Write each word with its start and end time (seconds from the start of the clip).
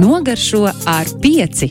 Nogaršo 0.00 0.62
ar 0.88 1.08
pieci. 1.20 1.66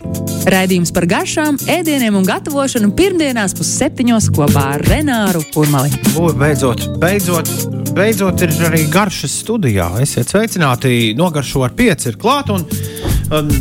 Raidījums 0.50 0.92
par 0.94 1.08
garšām, 1.10 1.56
ēdieniem 1.72 2.14
un 2.20 2.28
gatavošanu 2.28 2.92
pirmdienās 2.98 3.56
pusseptiņos 3.58 4.28
kopā 4.36 4.66
ar 4.76 4.84
Renāru 4.86 5.42
Kurmali. 5.54 5.90
O, 6.20 6.28
beidzot, 6.38 6.86
beidzot, 7.02 7.50
beidzot 7.98 8.46
ir 8.46 8.54
arī 8.70 8.84
garšas 8.94 9.40
studijā. 9.42 9.90
Esiet 10.04 10.30
sveicināti, 10.30 11.16
nogaršo 11.18 11.66
ar 11.66 11.74
pieci 11.80 12.12
ir 12.12 12.20
klāt. 12.22 12.54
Un, 12.54 12.68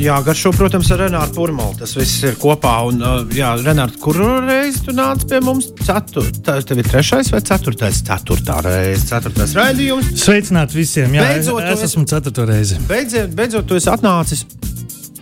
jā, 0.00 0.16
garšo, 0.24 0.52
protams, 0.56 0.88
ar 0.94 1.02
Renāru 1.04 1.34
Kurmalu. 1.36 1.76
Tas 1.82 1.92
viss 1.98 2.22
ir 2.24 2.38
kopā. 2.40 2.74
Un, 2.88 3.02
uh, 3.04 3.20
jā, 3.36 3.50
Renārs, 3.60 3.98
kur 4.00 4.16
reizi 4.46 4.84
tu 4.86 4.94
nāc 4.96 5.26
pie 5.28 5.40
mums? 5.44 5.70
Ceturtais, 5.84 6.66
tev 6.68 6.80
ir 6.80 6.88
trešais 6.88 7.32
vai 7.34 7.42
ceturtais? 7.44 8.00
Ceturtā 8.06 8.60
reize, 8.64 9.04
ceturtais 9.10 9.52
raidījums. 9.58 10.14
Sveicināti 10.22 10.78
visiem! 10.78 11.18
Jā, 11.18 11.28
beidzot, 11.34 11.62
es, 11.64 11.82
es 11.82 11.90
esmu 11.90 12.06
ceturto 12.08 12.48
reizi. 12.48 12.80
Beidziet, 12.88 13.34
beidzot, 13.36 13.68
tu 13.68 13.76
esi 13.78 13.90
atnācis 13.92 14.46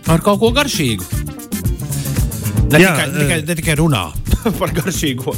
ar 0.07 0.23
kaut 0.23 0.39
ko 0.43 0.53
garšīgu. 0.55 1.03
Ne, 2.67 2.81
Jā, 2.83 2.95
tikai, 2.95 3.07
tikai, 3.13 3.37
ne 3.47 3.55
tikai 3.61 3.77
runā 3.79 4.07
par 4.59 4.73
garšīgo. 4.75 5.35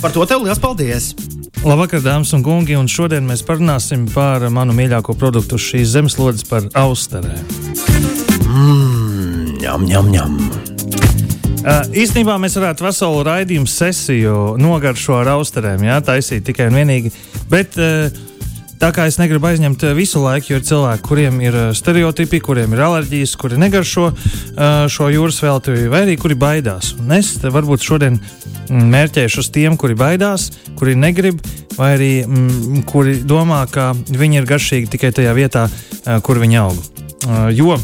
Par 0.00 0.12
to 0.16 0.24
tev 0.28 0.44
liels 0.44 0.60
paldies! 0.60 1.12
Labvakar, 1.60 2.00
dāmas 2.00 2.30
un 2.32 2.40
kungi, 2.44 2.72
un 2.80 2.88
šodien 2.88 3.26
mēs 3.28 3.42
parunāsim 3.44 4.06
par 4.14 4.46
manu 4.52 4.72
mīļāko 4.78 5.12
produktu 5.20 5.60
šīs 5.60 5.92
zemeslodes, 5.92 6.48
par 6.48 6.70
austerēm. 6.80 8.29
Ņem, 9.70 9.84
ņem, 9.86 10.06
ņem. 10.10 10.38
Uh, 11.60 11.84
īstenībā 11.94 12.34
mēs 12.42 12.56
varētu 12.58 12.82
veselu 12.82 13.20
raidījumu 13.28 13.70
sesiju 13.70 14.34
nogaršot 14.58 15.20
ar 15.20 15.36
austerēm, 15.36 15.84
jā, 15.86 16.00
taisīt 16.02 16.42
tikai 16.48 16.66
un 16.72 16.78
vienīgi. 16.80 17.12
Bet 17.52 17.78
uh, 17.78 18.10
Tā 18.80 18.88
kā 18.96 19.04
es 19.04 19.18
negribu 19.20 19.44
aizņemt 19.44 19.82
eh, 19.84 19.90
visu 19.92 20.22
laiku, 20.22 20.54
jo 20.54 20.58
ir 20.58 20.64
cilvēki, 20.64 21.02
kuriem 21.04 21.40
ir 21.44 21.56
eh, 21.58 21.66
stereotipi, 21.76 22.38
kuriem 22.40 22.72
ir 22.72 22.80
alerģijas, 22.86 23.34
kuri 23.36 23.58
negaršo 23.60 24.06
eh, 24.08 24.86
šo 24.88 25.10
jūras 25.12 25.42
velti, 25.44 25.74
vai 25.92 26.06
arī 26.06 26.14
kuri 26.20 26.38
baidās. 26.40 26.94
Un 26.96 27.12
es 27.18 27.34
varbūt 27.44 27.84
šodien 27.84 28.16
mm, 28.16 28.88
mērķēšu 28.94 29.44
uz 29.44 29.52
tiem, 29.52 29.76
kuri 29.76 29.98
baidās, 30.00 30.48
kuri 30.80 30.96
negrib, 30.96 31.44
vai 31.76 31.92
arī 31.98 32.10
mm, 32.24 32.82
kuri 32.88 33.18
domā, 33.20 33.66
ka 33.68 33.90
viņi 34.08 34.40
ir 34.40 34.48
garšīgi 34.48 34.94
tikai 34.96 35.12
tajā 35.12 35.36
vietā, 35.36 35.68
kur 36.24 36.40
viņi 36.40 36.62
aug. 36.64 36.80
Jo 37.52 37.76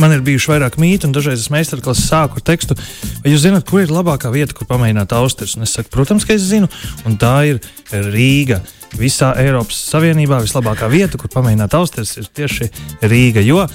man 0.00 0.14
ir 0.14 0.24
bijuši 0.26 0.52
vairāk 0.52 0.78
mītu, 0.80 1.08
un 1.08 1.14
dažreiz 1.16 1.42
es 1.42 1.52
meistarklases 1.52 2.08
sāku 2.10 2.40
ar 2.40 2.46
tekstu, 2.46 2.76
vai 3.22 3.32
jūs 3.32 3.44
zināt, 3.46 3.66
kur 3.68 3.82
ir 3.82 3.92
labākā 3.94 4.32
vieta, 4.34 4.56
kur 4.56 4.68
pamēģināt 4.70 5.14
austrus? 5.16 5.56
Un 5.58 5.66
es 5.66 5.74
saku, 5.76 5.92
protams, 5.94 6.26
ka 6.26 6.36
es 6.36 6.48
zinu, 6.48 6.70
un 7.08 7.18
tā 7.20 7.36
ir 7.52 7.62
Rīga 7.92 8.62
visā 9.00 9.32
Eiropas 9.40 9.78
Savienībā 9.90 10.40
vislabākā 10.44 10.88
vieta, 10.92 11.20
kur 11.20 11.30
pamēģināt 11.32 11.76
austies, 11.78 12.16
ir 12.20 12.28
tieši 12.36 12.70
Rīga. 13.04 13.44
Jo 13.44 13.66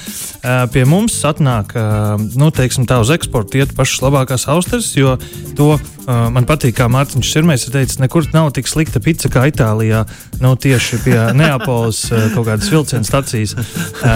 pie 0.74 0.86
mums 0.90 1.16
atnāk, 1.28 1.76
nu, 2.36 2.52
teiksim, 2.56 2.88
tā 2.90 3.00
uz 3.04 3.14
eksportu 3.14 3.62
iet 3.62 3.76
pašas 3.78 4.04
labākās 4.06 4.48
austres, 4.52 4.92
jo 4.98 5.18
to 5.58 5.76
man 6.08 6.48
patīk, 6.50 6.74
kā 6.80 6.88
Mārtiņš 6.92 7.30
Širmais 7.30 7.64
ir 7.68 7.76
teicis, 7.76 8.00
nekur 8.02 8.26
nav 8.34 8.50
tik 8.56 8.68
slikta 8.68 9.00
pica 9.04 9.30
kā 9.32 9.46
Itālijā, 9.52 10.04
nu, 10.42 10.56
tieši 10.60 11.02
pie 11.06 11.18
Neapolis 11.38 12.08
kaut 12.10 12.48
kādas 12.50 12.72
vilcienu 12.74 13.08
stacijas. 13.08 13.56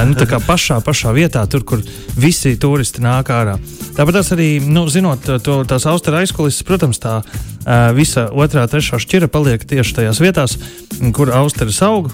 Nu, 0.09 0.17
tā 0.17 0.27
kā 0.29 0.41
pašā, 0.43 0.81
pašā 0.85 1.13
vietā, 1.15 1.45
tur, 1.51 1.63
kur 1.67 1.83
visi 2.17 2.55
turisti 2.59 3.03
nāk 3.05 3.29
ārā. 3.33 3.59
Tāpat 3.95 4.33
arī, 4.35 4.57
nu, 4.65 4.87
zinot 4.91 5.29
to, 5.45 5.61
tās 5.69 5.85
austra 5.87 6.23
aizkulisēs, 6.23 6.65
protams, 6.67 6.99
tā 7.03 7.19
visa 7.95 8.27
otrā, 8.33 8.65
trešā 8.69 8.99
šķira 9.01 9.29
paliek 9.31 9.63
tieši 9.65 9.95
tajās 9.97 10.19
vietās, 10.21 10.57
kur 11.15 11.31
austeres 11.35 11.81
aug, 11.85 12.11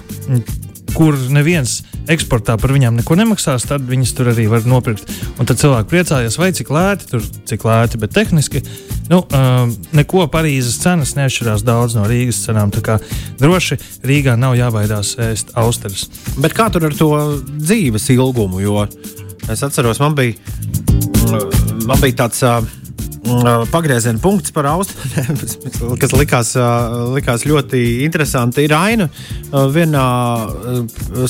kur 0.92 1.16
neviens 1.32 1.80
eksportā 2.10 2.56
par 2.60 2.72
viņiem 2.74 2.98
neko 2.98 3.16
nemaksās, 3.18 3.64
tad 3.68 3.84
viņas 3.88 4.14
tur 4.16 4.32
arī 4.32 4.48
var 4.50 4.66
nopirkt. 4.68 5.08
Un 5.40 5.48
tad 5.48 5.60
cilvēki 5.60 5.90
priecājas, 5.92 6.38
vai 6.40 6.50
cik 6.56 6.72
lēti, 6.74 7.08
tur, 7.12 7.24
cik 7.48 7.64
lēti, 7.68 8.00
bet 8.02 8.14
tehniski 8.16 8.62
nu, 9.10 9.22
uh, 9.22 9.64
neko 9.96 10.26
Parīzes 10.32 10.80
cenas 10.82 11.14
neatšķirās 11.18 11.64
daudz 11.66 11.96
no 11.98 12.04
Rīgas 12.10 12.42
cenām. 12.44 12.72
Tā 12.74 12.82
kā 12.84 12.98
droši 13.40 13.78
Rīgā 14.08 14.36
nav 14.40 14.56
jābaidās 14.58 15.14
ēst 15.22 15.54
austeres. 15.58 16.08
Bet 16.42 16.56
kā 16.58 16.68
tur 16.72 16.88
ar 16.90 16.98
to 16.98 17.10
dzīves 17.46 18.10
ilgumu? 18.16 18.62
Jo 18.64 18.86
es 19.50 19.64
atceros, 19.64 20.02
man 20.02 20.16
bija, 20.18 20.36
man 21.86 21.98
bija 22.02 22.24
tāds. 22.24 22.44
Uh, 22.46 22.78
Mm, 22.91 22.91
pagrieziena 23.70 24.18
punkts 24.18 24.50
par 24.50 24.66
Austriju, 24.66 25.36
kas 26.02 26.14
likās, 26.16 26.52
likās 27.14 27.44
ļoti 27.46 27.82
interesanti. 28.06 28.64
Ir 28.66 28.74
aina 28.74 29.08
vienā 29.72 30.06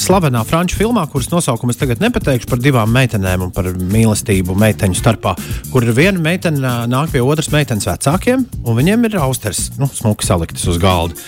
slavenā 0.01 0.45
franču 0.49 0.79
filmā, 0.81 1.05
kuras 1.13 1.29
nosaukumu 1.33 1.75
es 1.75 1.81
tagad 1.81 2.01
nepateikšu 2.05 2.49
par 2.49 2.63
divām 2.63 2.93
meitenēm 2.97 3.47
un 3.47 3.53
par 3.55 3.69
mīlestību 3.77 4.57
meiteņu 4.63 4.99
starpā, 4.99 5.35
kur 5.73 5.87
viena 5.93 6.21
meitene 6.23 6.75
nāk 6.89 7.13
pie 7.13 7.25
otras 7.25 7.53
meitenes 7.53 7.89
vecākiem, 7.91 8.47
un 8.65 8.79
viņiem 8.79 9.09
ir 9.11 9.19
austers, 9.21 9.69
nu, 9.81 9.91
smuki 9.93 10.29
saliktas 10.29 10.65
uz 10.73 10.81
galda. 10.81 11.19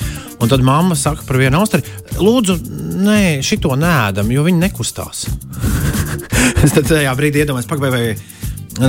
Un 0.43 0.51
tad 0.51 0.65
mamma 0.67 0.97
saka 0.99 1.23
par 1.29 1.39
vienu 1.41 1.61
austeri, 1.61 1.85
lūdzu, 2.19 2.57
nē, 3.05 3.21
šito 3.45 3.77
nēdam, 3.79 4.33
jo 4.35 4.43
viņi 4.45 4.65
nekustās. 4.65 5.27
es 6.65 6.75
tad 6.75 6.89
tajā 6.89 7.13
brīdī 7.17 7.45
iedomājos, 7.45 7.69
pagaidām, 7.71 7.95
vai 7.95 8.35
Nu, 8.75 8.89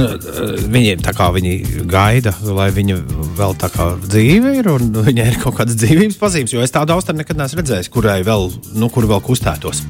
viņi 0.73 0.95
tā 1.05 1.13
kā 1.13 1.27
viņi 1.35 1.85
gaida, 1.89 2.33
lai 2.47 2.71
viņa 2.73 2.97
vēl 3.37 3.53
tā 3.61 3.69
kā 3.69 3.91
dzīve 4.01 4.55
ir, 4.61 4.69
un 4.71 4.89
viņai 5.05 5.27
ir 5.29 5.41
kaut 5.43 5.59
kādas 5.59 5.77
dzīvības 5.77 6.17
pazīmes. 6.21 6.55
Jo 6.55 6.63
es 6.65 6.73
tādu 6.73 6.95
austeru 6.95 7.19
nekad 7.21 7.37
neesmu 7.37 7.61
redzējis, 7.61 7.91
kurai 7.93 8.21
vēl, 8.25 8.49
nu, 8.79 8.89
kur 8.93 9.05
vēl 9.09 9.21
kustētos. 9.25 9.83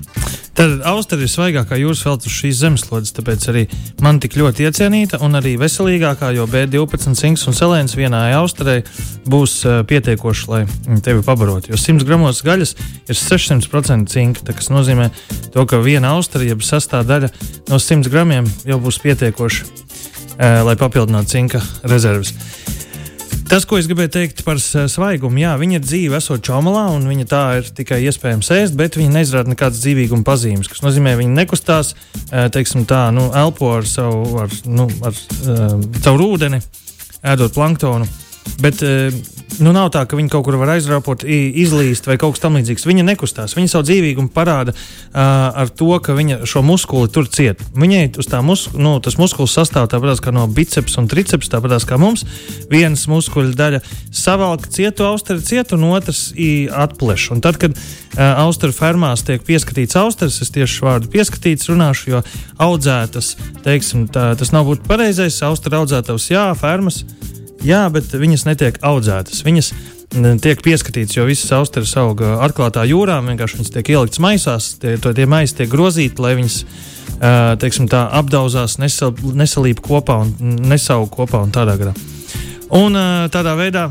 Tad 0.56 0.86
austeris 0.88 1.28
ir 1.28 1.32
svaigākā 1.34 1.76
jūras 1.82 2.04
veltes 2.08 2.30
uz 2.30 2.36
šīs 2.40 2.60
zemeslodes, 2.62 3.12
tāpēc 3.16 3.48
arī 3.52 3.64
man 4.04 4.22
tik 4.24 4.38
ļoti 4.40 4.64
iecienīta 4.64 5.20
un 5.24 5.36
arī 5.36 5.58
veselīgākā, 5.60 6.30
jo 6.38 6.46
B12 6.48 7.16
cinks 7.20 7.44
un 7.52 7.58
selēns 7.58 7.98
vienai 8.00 8.30
austerei 8.38 8.86
būs 9.28 9.58
uh, 9.68 9.82
pietiekoši, 9.88 10.48
lai 10.52 10.62
tevi 11.04 11.24
pabarotu. 11.28 11.74
Jo 11.74 11.80
100 11.82 12.08
gramos 12.08 12.40
gaļas 12.48 12.76
ir 12.80 13.20
600% 13.20 14.12
cinka, 14.12 14.48
tas 14.48 14.72
nozīmē, 14.72 15.10
to, 15.52 15.68
ka 15.68 15.84
viena 15.84 16.16
austera, 16.16 16.48
jeb 16.48 16.64
sastāvdaļa 16.64 17.34
no 17.68 17.80
100 17.80 18.12
gramiem 18.12 18.48
jau 18.64 18.80
būs 18.88 19.04
pietiekoši 19.04 19.85
lai 20.40 20.76
papildinātu 20.80 21.32
cinka 21.32 21.62
rezerves. 21.88 22.34
Tas, 23.46 23.62
ko 23.70 23.78
es 23.78 23.86
gribēju 23.86 24.10
teikt 24.10 24.40
par 24.42 24.58
svaigumu, 24.58 25.38
jā, 25.38 25.52
viņa 25.62 25.80
dzīve, 25.84 26.18
esot 26.18 26.42
čaumalā, 26.48 26.88
un 26.96 27.04
viņa 27.06 27.26
tā 27.30 27.42
ir 27.60 27.68
tikai 27.78 28.00
iespējams 28.08 28.50
ēst, 28.56 28.78
bet 28.80 28.98
viņa 28.98 29.20
neizrāda 29.20 29.52
nekādas 29.52 29.84
dzīvīguma 29.84 30.26
pazīmes. 30.26 30.72
Tas 30.72 30.82
nozīmē, 30.82 31.14
ka 31.14 31.22
viņa 31.22 31.38
nekustās, 31.44 31.94
teiksim, 32.56 32.88
tā, 32.90 33.04
nu, 33.14 33.28
elpo 33.38 33.70
ar 33.78 33.86
savu, 33.86 34.40
ar, 34.42 34.56
nu, 34.66 34.88
ar, 35.06 35.22
caur 36.02 36.26
ūdeni, 36.26 36.64
ēdot 37.22 37.54
planktonu. 37.54 38.10
Bet 38.62 38.82
nu, 39.60 39.72
nav 39.76 39.90
tā, 39.94 40.04
ka 40.08 40.18
viņi 40.18 40.32
kaut 40.32 40.46
kur 40.48 40.58
var 40.60 40.74
aizrāpot, 40.76 41.24
izlīst 41.26 42.08
vai 42.10 42.18
kaut 42.22 42.36
kas 42.36 42.44
tamlīdzīgs. 42.44 42.86
Viņa 42.88 43.06
nekustās. 43.08 43.56
Viņa 43.58 43.72
savu 43.72 43.88
dzīvīgumu 43.88 44.32
parāda 44.36 44.74
uh, 44.76 45.20
ar 45.64 45.72
to, 45.72 45.90
ka 46.04 46.16
viņa 46.18 46.42
šo 46.50 46.64
muskuli 46.66 47.12
tur 47.14 47.30
ciet. 47.32 47.62
Viņai 47.76 48.08
uz 48.22 48.30
tā 48.32 48.42
mus, 48.46 48.68
nu, 48.76 48.98
tas 49.04 49.18
muskulis 49.22 49.56
sastāv 49.56 49.90
tāpat 49.92 50.24
kā 50.24 50.34
no 50.36 50.46
biceps 50.52 50.98
un 51.02 51.10
triceps, 51.12 51.52
tāpat 51.52 51.88
kā 51.88 52.00
mums. 52.02 52.26
Vienas 52.72 53.06
muskuļu 53.12 53.56
daļa 53.58 53.82
savalk 54.16 54.68
cietu 54.72 55.08
austeri, 55.08 55.44
cietu 55.46 55.80
un 55.80 55.90
otrs 55.94 56.28
atpleš. 56.86 57.30
Un 57.36 57.44
tad, 57.46 57.60
kad 57.62 57.76
uh, 57.76 58.44
austeru 58.46 58.76
fermās 58.76 59.26
tiek 59.28 59.44
pieskatīts 59.46 60.00
austeris, 60.00 60.42
es 60.44 60.54
tieši 60.56 60.84
vārdu 60.86 61.12
pieskatīts 61.14 61.72
runāšu, 61.72 62.12
jo 62.16 62.26
audzētas, 62.62 63.36
teiksim, 63.66 64.10
tā, 64.12 64.34
tas 64.40 64.52
nav 64.56 64.68
būtu 64.70 64.88
pareizais, 64.90 65.42
austeru 65.46 65.84
audzētavs, 65.84 66.32
jā, 66.34 66.50
fermas 66.60 67.04
Jā, 67.66 67.86
bet 67.90 68.12
viņas 68.14 68.46
netiek 68.46 68.76
audzētas. 68.86 69.42
Viņas 69.46 69.72
tiek 70.44 70.60
pieskatītas, 70.64 71.16
jo 71.18 71.26
visas 71.26 71.50
austeres 71.58 71.96
aug 71.98 72.22
atklātā 72.22 72.84
jūrā. 72.86 73.18
Vienkārši 73.26 73.58
viņas 73.60 73.74
tiek 73.74 73.90
ieliktas 73.96 74.22
maisās, 74.22 74.68
tie, 74.82 74.96
tie 75.02 75.26
maisi 75.30 75.58
tiek 75.58 75.72
grozīti, 75.72 76.22
lai 76.22 76.36
viņas 76.38 76.60
teiksim, 77.62 77.88
tā, 77.90 78.04
apdauzās, 78.20 78.78
nesal, 78.82 79.16
nesalīp 79.40 79.82
kopā 79.84 80.20
un 80.26 80.56
nesaug 80.70 81.10
kopā 81.10 81.42
un 81.48 81.54
tādā 81.56 81.78
garā. 81.80 81.96
Un 82.76 82.98
tādā 83.34 83.56
veidā 83.58 83.88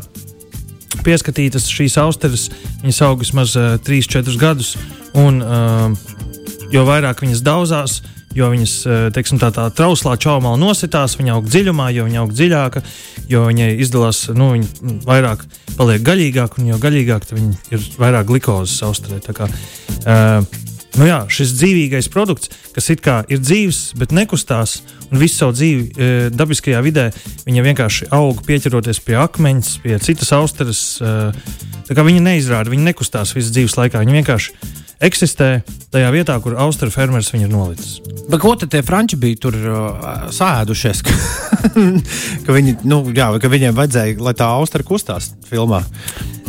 pieskatītas 1.04 1.66
šīs 1.72 1.98
austeres, 2.00 2.48
viņas 2.84 3.02
aug 3.08 3.22
vismaz 3.24 3.56
3-4 3.86 4.38
gadus, 4.38 4.74
un 5.18 5.42
jo 6.72 6.86
vairāk 6.86 7.24
viņas 7.24 7.42
daudzās, 7.44 8.02
jo 8.34 8.50
viņas 8.52 8.74
eh, 8.86 9.06
teiksim, 9.14 9.40
tā, 9.42 9.50
tā 9.54 9.68
trauslā 9.74 10.16
čaumā 10.20 10.54
nositās, 10.60 11.16
viņa 11.20 11.38
aug 11.38 11.48
dziļumā, 11.48 11.90
jo 11.94 12.08
viņa 12.08 12.20
aug 12.22 12.34
dziļāka, 12.34 12.84
jo 13.30 13.46
viņai 13.48 13.70
izdalās, 13.84 14.26
nu, 14.34 14.52
viņa 14.56 14.98
vairāk 15.06 15.46
paliek 15.78 16.04
gaļīgāka, 16.06 16.60
un 16.60 16.72
jo 16.72 16.78
gaļīgāk 16.82 17.30
viņa 17.32 17.56
ir 17.74 17.90
vairāk 17.98 18.28
glukozes 18.30 18.82
austrē. 18.86 19.20
Kā, 19.34 19.48
uh, 19.48 20.64
nu 21.00 21.08
jā, 21.08 21.20
šis 21.32 21.54
dzīvīgais 21.58 22.10
produkts, 22.12 22.50
kas 22.74 22.90
it 22.94 23.02
kā 23.04 23.22
ir 23.32 23.42
dzīves, 23.42 23.94
bet 23.98 24.14
nekustās, 24.14 24.80
un 25.10 25.20
visu 25.22 25.40
savu 25.40 25.54
dzīvi 25.56 25.84
e, 25.84 26.10
dabiskajā 26.34 26.80
vidē, 26.84 27.08
viņa 27.46 27.64
vienkārši 27.68 28.08
aug, 28.14 28.42
pieķeroties 28.46 29.02
pie 29.04 29.18
akmeņa, 29.20 29.74
pie 29.84 29.98
citas 30.02 30.32
austeres. 30.36 30.84
E, 31.02 31.92
viņa 31.94 32.22
neizrāda, 32.24 32.72
viņa 32.72 32.88
nekustās 32.90 33.34
visas 33.36 33.52
dzīves 33.54 33.76
laikā. 33.78 34.02
Viņa 34.02 34.18
vienkārši 34.20 34.73
eksistē 35.02 35.48
tajā 35.94 36.10
vietā, 36.14 36.36
kur 36.42 36.56
austeru 36.60 36.92
fermeris 36.94 37.32
viņu 37.34 37.48
ir 37.48 37.52
nolicis. 37.52 37.96
Bet 38.30 38.40
ko 38.42 38.54
tad 38.58 38.72
tie 38.72 38.82
franči 38.86 39.18
bija 39.20 39.40
tur 39.46 39.56
uh, 39.56 40.28
sēdušies? 40.34 41.02
ka, 42.44 42.54
viņi, 42.54 42.76
nu, 42.88 43.00
jā, 43.16 43.28
ka 43.40 43.50
viņiem 43.52 43.76
vajadzēja, 43.76 44.20
lai 44.24 44.34
tā 44.38 44.48
austera 44.58 44.86
kustās 44.86 45.32
filmā. 45.48 45.82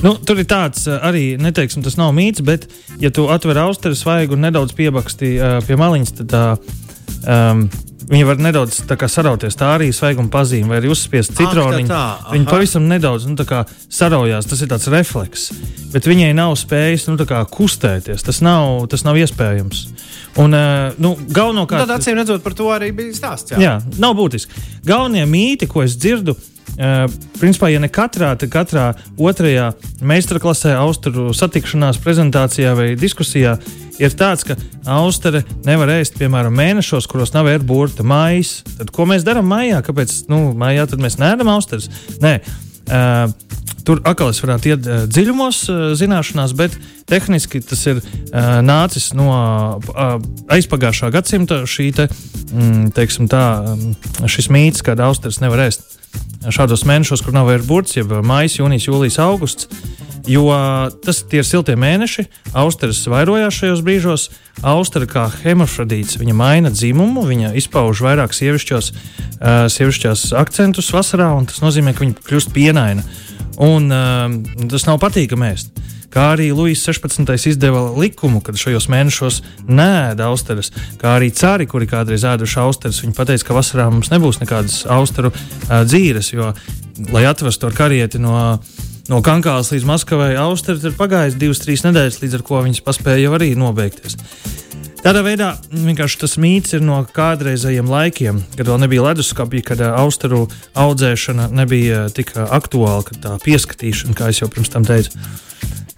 Nu, 0.03 0.13
tur 0.21 0.39
ir 0.41 0.47
tāds 0.49 0.85
uh, 0.89 0.99
arī, 1.07 1.33
neteiksim, 1.41 1.83
tas 1.85 1.97
nav 1.99 2.13
mīts, 2.15 2.43
bet, 2.45 2.69
ja 3.01 3.11
tu 3.13 3.27
atver 3.33 3.59
austeru 3.65 3.97
svaigu 3.97 4.37
un 4.37 4.45
nedaudz 4.47 4.75
piebaksti 4.77 5.35
uh, 5.35 5.57
pie 5.65 5.79
maliņas, 5.81 6.15
tad 6.21 6.31
tā. 6.31 6.45
Um, 7.25 7.67
Viņa 8.05 8.25
var 8.27 8.41
nedaudz 8.41 8.81
sarauties. 9.09 9.57
Tā 9.57 9.71
arī 9.75 9.89
ir 9.89 9.97
svaiguma 9.97 10.29
pazīme, 10.33 10.69
vai 10.71 10.79
arī 10.81 10.91
uzspiest 10.93 11.33
citroniņu. 11.37 11.99
Viņa 12.31 12.49
pavisam 12.49 12.85
nedaudz 12.89 13.27
nu, 13.29 13.37
saraujās. 13.89 14.49
Tas 14.49 14.61
ir 14.61 14.71
tāds 14.71 14.89
refleks. 14.93 15.47
Bet 15.93 16.09
viņai 16.09 16.31
nav 16.37 16.53
spējas 16.59 17.07
nu, 17.09 17.17
kustēties. 17.51 18.25
Tas 18.25 18.41
nav, 18.45 18.85
tas 18.91 19.05
nav 19.07 19.17
iespējams. 19.21 19.85
Un, 20.41 20.53
uh, 20.53 20.97
nu, 21.01 21.15
galvenokārt, 21.15 21.85
tad 21.85 21.95
acīm 21.95 22.19
redzot, 22.19 22.43
par 22.43 22.57
to 22.57 22.67
arī 22.73 22.91
bija 22.95 23.15
stāsts. 23.15 23.55
Jā, 23.55 23.61
jā 23.61 24.01
nav 24.03 24.17
būtiski. 24.19 24.65
Galvenie 24.85 25.23
mīti, 25.29 25.69
ko 25.71 25.85
es 25.85 25.95
dzirdu, 25.95 26.35
ir 26.35 26.53
Uh, 26.75 27.05
principā, 27.39 27.69
ja 27.71 27.79
ne 27.79 27.87
katrā, 27.87 28.33
tad 28.35 28.49
katrā 28.51 28.89
otrajā 29.15 29.69
meistarklasē, 30.03 30.73
austrumu 30.75 31.31
satikšanās, 31.31 32.01
prezentācijā 32.03 32.73
vai 32.75 32.87
diskusijā 32.99 33.53
ir 34.01 34.15
tāds, 34.17 34.45
ka 34.47 34.57
austere 34.95 35.43
nevar 35.65 35.91
ēst, 35.97 36.17
piemēram, 36.19 36.55
mēnešos, 36.55 37.07
kuros 37.11 37.33
nav 37.35 37.49
ērburta 37.51 38.05
maisa. 38.07 38.65
Tad, 38.79 38.91
ko 38.95 39.07
mēs 39.09 39.25
darām 39.27 39.47
maijā? 39.49 39.81
Kāpēc 39.85 40.25
nu, 40.31 40.49
maijā 40.57 40.87
mēs 40.99 41.19
neēdam 41.21 41.51
austeres? 41.55 41.89
Nē. 42.23 42.39
Uh, 42.85 43.31
tur 43.85 44.01
atkal 44.05 44.29
es 44.29 44.41
varētu 44.43 44.69
iet 44.69 44.87
uh, 44.89 45.05
dziļumos, 45.09 45.61
uh, 45.71 45.81
zināšanās, 45.97 46.53
bet 46.57 46.75
tehniski 47.09 47.61
tas 47.65 47.81
ir 47.89 48.01
uh, 48.01 48.59
nācis 48.65 49.11
no 49.17 49.29
uh, 49.33 50.15
aizpagājušā 50.53 51.09
gadsimta 51.13 51.63
šī 51.69 51.89
te, 51.97 52.07
mm, 52.51 52.91
teiksim, 52.97 53.29
tā, 53.31 53.43
um, 53.73 54.29
šis 54.29 54.51
mīts, 54.53 54.85
kad 54.85 55.01
austeres 55.01 55.41
nevar 55.41 55.65
ēst 55.65 55.95
šādos 56.53 56.85
mēnešos, 56.87 57.23
kur 57.25 57.33
nav 57.35 57.49
vairs 57.49 57.65
burts, 57.65 57.97
jeb 57.97 58.13
maija, 58.25 58.53
jūnijas, 58.61 58.89
jūlijas, 58.89 59.21
augusts. 59.23 59.69
Jo 60.25 60.47
tas 61.05 61.21
ir 61.35 61.45
siltie 61.45 61.75
mēneši, 61.77 62.25
austeres 62.57 63.03
vairojās 63.11 63.59
šajos 63.59 63.83
brīžos. 63.85 64.27
Austere 64.65 65.05
kā 65.09 65.27
hemofradīts, 65.43 66.17
viņa 66.17 66.33
maina 66.37 66.71
dzimumu, 66.73 67.25
viņa 67.27 67.51
izpauž 67.59 68.01
vairāk 68.05 68.33
sievišķos, 68.33 68.91
uh, 68.91 69.65
sievišķos 69.69 70.29
akcentus 70.39 70.89
vasarā, 70.95 71.29
un 71.37 71.45
tas 71.49 71.61
nozīmē, 71.61 71.93
ka 71.93 72.05
viņa 72.05 72.25
kļūst 72.25 72.53
pienaina. 72.55 73.03
Un 73.61 73.91
uh, 73.91 74.31
tas 74.71 74.87
nav 74.89 75.01
patīkami 75.03 75.51
ēst 75.51 75.83
kā 76.15 76.29
arī 76.31 76.47
Luis 76.55 76.79
16. 76.87 77.27
izdeva 77.51 77.81
likumu, 77.99 78.39
kad 78.39 78.55
šajos 78.55 78.87
mēnešos 78.87 79.41
nēda 79.67 80.29
austeres, 80.29 80.71
kā 81.01 81.17
arī 81.17 81.27
cari, 81.35 81.67
kuri 81.67 81.89
kādreiz 81.91 82.23
ēduši 82.23 82.61
austeres. 82.63 83.01
Viņi 83.03 83.17
teica, 83.19 83.43
ka 83.49 83.57
vasarā 83.57 83.89
mums 83.91 84.13
nebūs 84.13 84.39
nekādas 84.39 84.85
austeru 84.95 85.33
uh, 85.33 85.81
dzīves, 85.83 86.31
jo, 86.31 86.53
lai 87.11 87.25
atvestu 87.27 87.67
ar 87.67 87.75
karieti 87.75 88.21
no 88.23 88.37
no 89.11 89.21
Kankālas 89.25 89.71
līdz 89.73 89.87
Maskavai 89.89 90.31
Austrija 90.41 90.89
ir 90.89 90.97
pagājis 90.97 91.37
divas, 91.39 91.61
trīs 91.63 91.85
nedēļas, 91.85 92.21
līdz 92.23 92.39
ar 92.39 92.45
to 92.47 92.61
viņas 92.67 92.85
paspēja 92.85 93.33
arī 93.37 93.51
nobeigties. 93.59 94.17
Tādā 95.05 95.21
veidā 95.21 95.51
vienkārši 95.69 96.17
tas 96.17 96.31
mīts 96.41 96.73
ir 96.73 96.81
no 96.81 96.95
kādreizējiem 97.13 97.89
laikiem, 97.93 98.39
kad 98.55 98.65
vēl 98.65 98.79
nebija 98.81 99.03
leduskapja, 99.05 99.61
kad 99.67 99.81
austeru 99.85 100.47
audzēšana 100.81 101.51
nebija 101.53 102.07
tik 102.09 102.31
aktuāla, 102.33 103.03
kad 103.05 103.19
tā 103.21 103.33
pieskatīšana, 103.43 104.15
kā 104.17 104.31
jau 104.33 104.49
pirms 104.49 104.71
tam 104.73 104.87
teicu. 104.87 105.13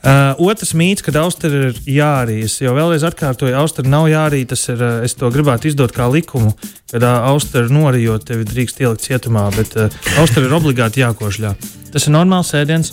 Uh, 0.07 0.36
otrs 0.44 0.74
mīts, 0.75 1.06
ka 1.06 1.13
austeri 1.21 1.69
ir 1.69 1.80
jārīs. 1.88 2.57
Jau 2.59 2.74
vēlreiz 2.75 3.06
atkārtoju, 3.07 3.56
austeri 3.59 3.89
nav 3.92 4.09
jārī. 4.12 4.42
Tas 4.48 4.68
ir, 4.74 4.83
es 5.07 5.15
to 5.15 5.31
gribētu 5.31 5.71
izdot 5.71 5.95
kā 5.95 6.09
likumu, 6.12 6.51
kad 6.92 7.00
uh, 7.00 7.30
austeri 7.31 7.71
norijot 7.71 8.27
tevi 8.27 8.44
drīkst 8.48 8.83
ielikt 8.83 9.07
cietumā, 9.07 9.45
bet 9.56 9.71
uh, 9.80 9.88
austeri 10.19 10.51
ir 10.51 10.57
obligāti 10.59 11.06
jākošļā. 11.06 11.54
Tas 11.95 12.07
ir 12.07 12.15
normāls 12.15 12.51
ēdiens. 12.59 12.92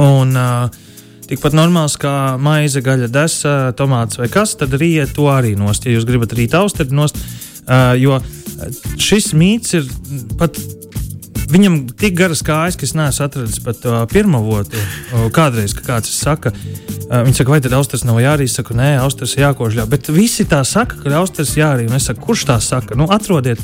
Un, 0.00 0.32
uh, 0.32 0.83
Tikpat 1.24 1.56
normāls 1.56 1.96
kā 2.00 2.36
maize, 2.40 2.82
gaļa, 2.84 3.08
desa, 3.12 3.54
tomāts 3.78 4.20
vai 4.20 4.28
kas, 4.32 4.56
tad 4.60 4.74
rījiet 4.76 5.14
to 5.16 5.30
arī 5.32 5.54
nost. 5.56 5.86
Ja 5.88 5.96
jūs 5.96 6.06
gribat 6.08 6.34
rīt 6.36 6.56
austeri 6.58 6.92
nost, 6.94 7.16
uh, 7.64 7.94
jo 7.96 8.18
šis 9.00 9.32
mīts 9.36 9.78
ir 9.78 9.88
pat 10.38 10.60
Viņam 11.54 11.76
tik 11.94 12.16
garas 12.18 12.40
kājas, 12.42 12.74
ka 12.74 12.82
es 12.82 12.96
neesmu 12.98 13.28
atradzis 13.28 13.60
pat 13.62 13.84
uh, 13.86 14.00
pirmo 14.10 14.40
votu. 14.42 14.74
Uh, 14.74 15.28
kādreiz, 15.34 15.70
kad 15.76 15.86
kāds 15.86 16.10
saka, 16.10 16.50
uh, 16.50 17.20
viņi 17.22 17.36
saka, 17.38 17.52
vai 17.52 17.60
tad 17.62 17.76
austras 17.78 18.02
nav 18.02 18.18
jārīja? 18.18 18.50
Es 18.50 18.56
saku, 18.58 18.74
nē, 18.74 18.88
austras 19.04 19.36
jākožļā. 19.38 19.84
Bet 19.92 20.10
visi 20.10 20.48
tā 20.50 20.64
saka, 20.66 20.98
ka 20.98 21.14
austras 21.20 21.54
jārīja. 21.54 21.92
Un 21.92 22.00
es 22.00 22.08
saku, 22.10 22.24
kurš 22.26 22.48
tā 22.50 22.58
saka? 22.64 22.98
Nu, 22.98 23.06
atrodiet. 23.14 23.62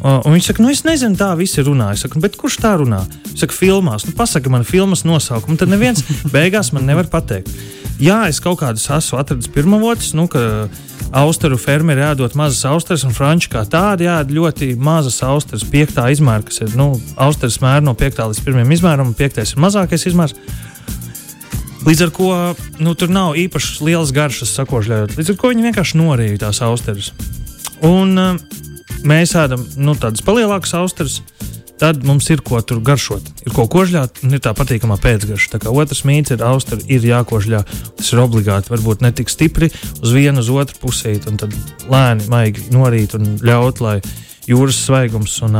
Uh, 0.00 0.18
un 0.26 0.34
viņš 0.34 0.50
saka, 0.50 0.64
nu, 0.64 0.72
es 0.74 0.82
nezinu, 0.88 1.14
tā 1.20 1.30
visi 1.38 1.62
runā. 1.62 1.92
Es 1.94 2.02
saku, 2.02 2.18
bet 2.24 2.34
kurš 2.40 2.58
tā 2.64 2.74
runā? 2.82 3.04
Viņš 3.28 3.46
saka, 3.46 3.58
filmās. 3.60 4.08
Nu, 4.08 4.16
pasaka 4.18 4.50
man 4.50 4.66
filmas 4.66 5.06
nosaukumu. 5.06 5.60
Tad 5.62 5.70
neviens 5.70 6.02
beigās 6.34 6.74
man 6.74 6.90
nevar 6.90 7.06
pateikt. 7.12 7.54
Jā, 8.02 8.24
es 8.30 8.42
kaut 8.42 8.58
kādus 8.64 8.90
esmu 8.94 9.22
atradzis 9.22 9.50
pirmavotus, 9.54 10.10
nu, 10.18 10.26
ka 10.30 10.66
austeru 11.16 11.56
fermeri 11.60 12.02
ēdot 12.04 12.36
mazas 12.38 12.64
austeres, 12.68 13.04
un 13.06 13.14
franči 13.16 13.50
kā 13.52 13.64
tādi 13.68 14.08
ēd 14.10 14.32
ļoti 14.34 14.72
mazas 14.80 15.20
austeres, 15.24 15.66
piektā 15.68 16.08
izmēra, 16.12 16.44
kas 16.46 16.62
ir 16.64 16.74
nu, 16.78 16.90
austeres 17.16 17.60
mēra 17.64 17.84
no 17.84 17.94
piektā 17.98 18.28
līdz 18.28 18.42
pirmajam 18.44 18.74
izmēram, 18.76 19.12
un 19.12 19.18
piektais 19.18 19.54
ir 19.54 19.62
mazākais 19.64 20.08
izmērs. 20.10 20.36
Līdz 21.86 22.04
ar 22.04 22.10
to 22.12 22.30
nu, 22.84 22.94
tur 22.98 23.12
nav 23.12 23.38
īpaši 23.38 23.84
liels 23.86 24.12
garšas 24.12 24.52
sakožļojot. 24.58 25.14
Līdz 25.16 25.32
ar 25.32 25.38
to 25.40 25.52
viņi 25.52 25.68
vienkārši 25.68 26.00
norīja 26.00 26.40
tās 26.42 26.60
austeres. 26.66 27.12
Un 27.86 28.18
uh, 28.18 28.34
mēs 29.08 29.32
ēdam 29.38 29.62
nu, 29.78 29.94
tādas 29.96 30.24
palielākas 30.26 30.74
austeres. 30.76 31.22
Tad 31.78 32.02
mums 32.02 32.26
ir 32.32 32.42
ko 32.42 32.58
tur 32.66 32.80
garšot. 32.82 33.28
Ir 33.46 33.54
ko 33.54 33.68
kožļāt, 33.70 34.22
un 34.26 34.34
ir 34.34 34.42
tā 34.42 34.50
patīkamā 34.56 34.96
pēcgarša. 35.02 35.52
Tā 35.52 35.60
kā 35.62 35.70
otrs 35.70 36.02
mīts 36.08 36.34
ir 36.34 36.42
austra, 36.42 36.78
ir 36.90 37.06
jākožļā. 37.06 37.60
Tas 38.00 38.10
ir 38.12 38.22
obligāti, 38.22 38.72
varbūt 38.74 39.04
ne 39.06 39.12
tik 39.14 39.30
stipri 39.30 39.70
uz 40.02 40.14
vienu, 40.14 40.42
uz 40.42 40.50
otru 40.50 40.82
pusīti, 40.82 41.30
un 41.30 41.38
tad 41.38 41.54
lēni, 41.86 42.26
maigi 42.32 42.66
norīt 42.74 43.14
un 43.18 43.36
ļaut, 43.46 43.82
lai 43.84 44.00
jūras 44.50 44.82
svaigums 44.88 45.38
un, 45.46 45.58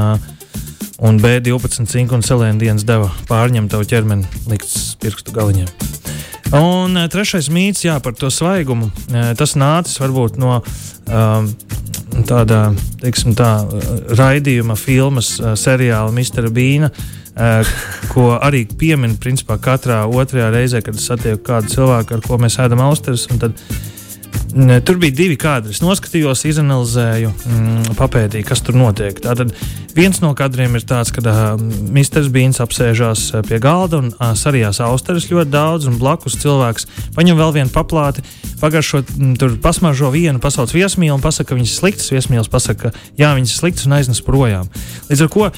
un 0.99 1.23
B12 1.23 1.87
cinku 1.87 2.19
un 2.19 2.27
selēna 2.27 2.59
dienas 2.59 2.87
deva 2.89 3.13
pārņemt 3.31 3.71
tavu 3.75 3.87
ķermeni 3.87 4.27
līdz 4.51 4.75
pirkstu 5.05 5.39
galiņiem. 5.39 5.71
Un 6.57 6.97
trešais 7.13 7.51
mīts 7.53 7.85
jā, 7.85 7.99
par 8.01 8.15
to 8.17 8.31
svaigumu. 8.33 8.89
Tas 9.37 9.53
nācis 9.59 10.01
varbūt 10.01 10.39
no 10.41 10.55
um, 10.63 11.51
tāda 12.29 12.71
teiksim, 13.03 13.35
tā, 13.37 13.51
raidījuma, 14.17 14.77
filmas, 14.79 15.37
seriāla 15.61 16.15
Mr. 16.15 16.49
Beana. 16.53 16.91
ko 18.11 18.33
arī 18.35 18.65
piemin 18.67 19.13
principā 19.21 19.61
katrā 19.63 20.01
otrajā 20.11 20.49
reizē, 20.51 20.81
kad 20.83 20.97
satieku 20.99 21.45
kādu 21.47 21.71
cilvēku, 21.71 22.17
ar 22.17 22.25
ko 22.25 22.39
mēs 22.43 22.59
ēdam 22.59 22.83
austeres. 22.83 23.29
Tad 23.39 23.55
Tur 24.85 24.97
bija 24.97 25.13
divi 25.13 25.37
kadri. 25.37 25.75
Es 25.75 25.83
noskatījos, 25.85 26.47
izanalizēju, 26.49 27.33
mm, 27.47 27.97
papētīju, 27.99 28.47
kas 28.49 28.63
tur 28.65 28.79
notiek. 28.79 29.19
Tātad 29.21 29.53
viens 29.97 30.23
no 30.23 30.31
kadriem 30.37 30.79
ir 30.79 30.87
tāds, 30.89 31.13
ka 31.13 31.21
uh, 31.21 31.61
Mr. 31.93 32.25
Beans 32.33 32.61
apsēžās 32.65 33.29
pie 33.49 33.59
galda 33.61 34.01
un 34.01 34.09
uh, 34.15 34.33
sarijās 34.39 34.81
austeres 34.85 35.29
ļoti 35.29 35.53
daudz, 35.53 35.89
un 35.91 35.99
blakus 36.01 36.39
cilvēks 36.41 36.89
paņem 37.17 37.37
vēl 37.37 37.55
vienu 37.59 37.73
paplāti, 37.75 38.25
pagaršo, 38.63 39.03
m, 39.19 39.35
tur 39.39 39.59
pasmažo 39.63 40.11
vienu, 40.15 40.41
pasauc 40.41 40.73
viesmīlu 40.73 41.19
un 41.19 41.25
pasaka, 41.25 41.51
ka 41.51 41.59
viņas 41.59 41.75
ir 41.75 41.81
sliktas. 41.83 42.09
Viesmīls 42.15 42.49
pasaka, 42.53 42.89
ka 42.89 43.21
jā, 43.21 43.35
viņas 43.37 43.53
ir 43.53 43.61
sliktas 43.63 43.89
un 43.89 43.99
aiznes 43.99 44.23
projām. 44.25 44.73
Līdz 45.11 45.27
ar 45.27 45.33
to 45.35 45.45
uh, 45.49 45.53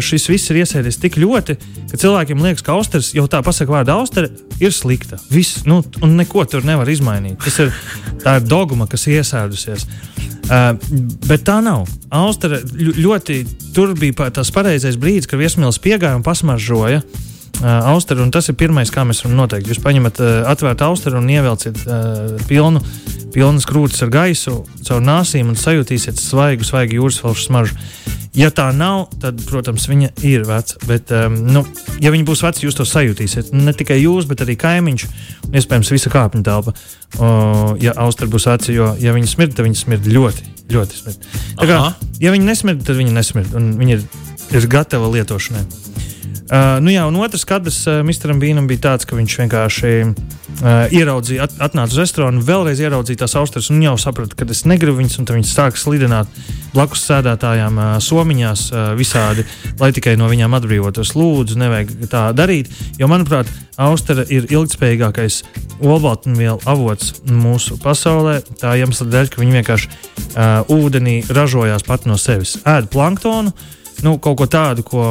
šis 0.00 0.28
viss 0.32 0.52
ir 0.52 0.62
iesēdies 0.62 1.00
tik 1.02 1.20
ļoti, 1.20 1.58
ka 1.92 2.00
cilvēkiem 2.00 2.40
liekas, 2.42 2.64
ka 2.64 2.78
austeres 2.78 3.12
jau 3.16 3.28
tā 3.30 3.42
pasaka 3.44 3.76
vārdu 3.76 3.94
austere 3.94 4.32
ir 4.62 4.72
slikta. 4.72 5.20
Viss, 5.30 5.66
nu, 5.68 5.82
un 6.02 6.16
neko 6.16 6.46
tur 6.48 6.64
nevar 6.66 6.88
izmainīt. 6.88 7.38
Tas 7.42 7.60
ir 7.62 7.74
Tā 8.22 8.38
ir 8.38 8.46
dogma, 8.46 8.86
kas 8.90 9.08
iesēdusies. 9.10 9.86
Uh, 10.42 10.72
bet 11.26 11.44
tā 11.46 11.60
nav. 11.64 11.86
Austra 12.12 12.60
ļoti 12.62 13.42
tur 13.74 13.94
bija 13.98 14.30
tas 14.34 14.50
pareizais 14.54 14.98
brīdis, 15.00 15.30
kad 15.30 15.40
viesmīlis 15.40 15.80
piegāja 15.82 16.18
un 16.18 16.26
pasmaržoja. 16.26 17.02
Uh, 17.02 17.31
austeru, 17.60 18.24
tas 18.32 18.48
ir 18.50 18.56
pirmais, 18.58 18.90
kā 18.92 19.04
mēs 19.06 19.22
varam 19.24 19.42
noteikt. 19.42 19.70
Jūs 19.70 19.82
paņemat 19.84 20.20
uh, 20.22 20.32
atvērtu 20.50 20.86
austeru 20.86 21.20
un 21.20 21.28
ievelciet 21.30 21.84
uh, 21.84 22.38
pilnu, 22.48 22.82
pilnas 23.34 23.66
krūtis 23.68 24.02
ar 24.04 24.10
gaisu 24.12 24.62
caur 24.86 25.04
nāsīm 25.04 25.52
un 25.52 25.58
sajutīsiet 25.58 26.20
svaigu, 26.20 26.66
svaigu 26.66 26.98
jūras 27.00 27.20
felšu 27.22 27.46
smaržu. 27.48 27.78
Ja 28.32 28.48
tā 28.48 28.70
nav, 28.72 29.10
tad, 29.20 29.42
protams, 29.44 29.84
viņa 29.90 30.08
ir 30.24 30.46
veca. 30.48 30.78
Bet, 30.88 31.12
um, 31.12 31.36
nu, 31.52 31.64
ja 32.00 32.12
viņa 32.14 32.28
būs 32.28 32.42
veca, 32.46 32.64
jūs 32.64 32.78
to 32.78 32.86
sajutīsiet. 32.88 33.52
Ne 33.52 33.74
tikai 33.76 33.98
jūs, 34.00 34.24
bet 34.30 34.40
arī 34.44 34.56
kaimiņš 34.60 35.06
un 35.50 35.60
iespējams 35.60 35.92
visa 35.92 36.12
kāpņu 36.12 36.40
telpa. 36.48 36.72
O, 37.20 37.28
ja 37.82 37.92
austra 38.00 38.30
būs 38.32 38.48
veca, 38.48 38.72
jo, 38.72 38.88
ja 39.02 39.12
viņa 39.12 39.34
smird, 39.34 39.56
tad 39.58 39.68
viņa 39.68 39.82
smird 39.84 40.08
ļoti, 40.08 40.48
ļoti 40.72 41.02
smird. 41.02 41.32
Tā 41.60 41.68
kā, 41.68 41.80
ja 42.24 42.32
viņa 42.32 42.48
nesmird, 42.48 42.86
tad 42.88 42.96
viņa 43.02 43.18
nesmird 43.20 43.56
un 43.58 43.74
viņa 43.76 43.98
ir, 43.98 44.06
ir 44.56 44.70
gatava 44.72 45.12
lietošanai. 45.12 45.91
Uh, 46.52 46.76
nu 46.84 46.92
jā, 46.92 47.06
un 47.08 47.16
otrs 47.16 47.46
kadrs 47.48 47.78
uh, 47.88 48.02
Misteram 48.04 48.36
Bīnam 48.36 48.66
bija 48.68 48.82
tāds, 48.90 49.06
ka 49.08 49.16
viņš 49.16 49.36
vienkārši 49.40 49.92
uh, 50.04 50.92
ieraudzīja, 50.92 51.46
at, 51.46 51.54
atnāca 51.64 51.94
uz 51.94 52.02
restorānu, 52.02 52.42
vēlreiz 52.44 52.82
ieraudzīja 52.82 53.22
tās 53.22 53.38
austeres 53.40 53.70
un 53.72 53.80
jau 53.80 53.94
saprata, 53.96 54.36
ka 54.36 54.44
es 54.52 54.66
negribu 54.68 54.98
viņas, 54.98 55.16
un 55.22 55.30
viņš 55.30 55.48
sāka 55.48 55.80
slidināt 55.80 56.28
blakus 56.74 57.06
sēdētājām 57.08 57.80
uh, 57.80 57.96
somiņās 58.04 58.66
uh, 58.68 58.84
visādi, 59.00 59.46
lai 59.80 59.94
tikai 59.96 60.18
no 60.20 60.28
viņām 60.28 60.60
atbrīvotos. 60.60 61.14
Lūdzu, 61.16 61.56
nevajag 61.64 61.96
tā 62.12 62.28
darīt, 62.36 62.68
jo, 63.00 63.08
manuprāt, 63.08 63.48
austera 63.80 64.28
ir 64.28 64.52
ilgspējīgākais 64.52 65.42
olbaltumvielu 65.80 66.60
avots 66.68 67.22
mūsu 67.32 67.80
pasaulē. 67.80 68.42
Tā 68.60 68.76
iemesla 68.76 69.08
dēļ, 69.08 69.32
ka 69.32 69.40
viņi 69.40 69.62
vienkārši 69.62 69.92
uh, 69.92 70.74
ūdenī 70.76 71.22
ražojās 71.32 71.88
pat 71.88 72.04
no 72.04 72.20
sevis. 72.20 72.58
Ēd 72.68 72.92
planktonu, 72.92 73.56
nu, 74.02 74.16
kaut 74.22 74.38
ko 74.40 74.48
tādu, 74.50 74.84
ko 74.86 75.06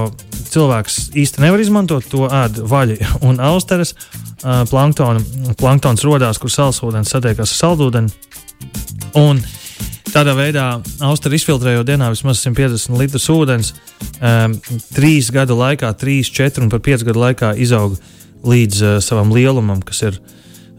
cilvēks 0.51 1.11
īsti 1.17 1.43
nevar 1.43 1.63
izmantot, 1.63 2.05
to 2.11 2.27
ēd 2.27 2.61
vaļi 2.67 2.99
un 3.27 3.39
austeres. 3.51 3.95
Uh, 4.41 4.63
planktona, 4.65 5.21
planktons 5.59 6.01
radās, 6.07 6.39
kur 6.41 6.49
sālsūdens 6.49 7.11
satiekas 7.13 7.51
ar 7.53 7.59
saldūdeni. 7.59 8.09
Un 9.21 9.41
tādā 10.11 10.33
veidā 10.35 10.65
austera 11.05 11.37
izfiltrējot 11.37 11.87
dienā 11.87 12.09
vismaz 12.11 12.41
150 12.41 12.97
litrus 12.97 13.29
ūdens, 13.31 13.73
um, 14.17 14.57
trīs 14.95 15.29
gadu 15.33 15.59
laikā, 15.59 15.91
trīs, 15.99 16.31
četri 16.33 16.65
un 16.65 16.71
pat 16.73 16.83
pieci 16.87 17.07
gadu 17.07 17.21
laikā 17.21 17.53
izaug 17.61 17.99
līdz 18.41 18.81
uh, 18.81 18.97
savam 19.03 19.29
lielumam, 19.35 19.83
kas 19.85 20.01
ir 20.09 20.17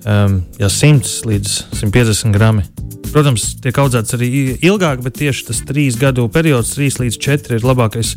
um, 0.06 0.38
jā, 0.61 0.68
100 0.68 1.28
līdz 1.28 1.56
150 1.80 2.35
grami. 2.35 2.66
Protams, 3.12 3.52
tiek 3.61 3.76
audzēts 3.76 4.16
arī 4.16 4.28
ilgāk, 4.64 5.02
bet 5.04 5.18
tieši 5.21 5.50
tas 5.50 5.61
trīs 5.68 5.99
gadu 6.00 6.28
periods, 6.32 6.73
3 6.78 7.02
līdz 7.02 7.18
4, 7.21 7.59
ir 7.59 7.66
labākais 7.66 8.14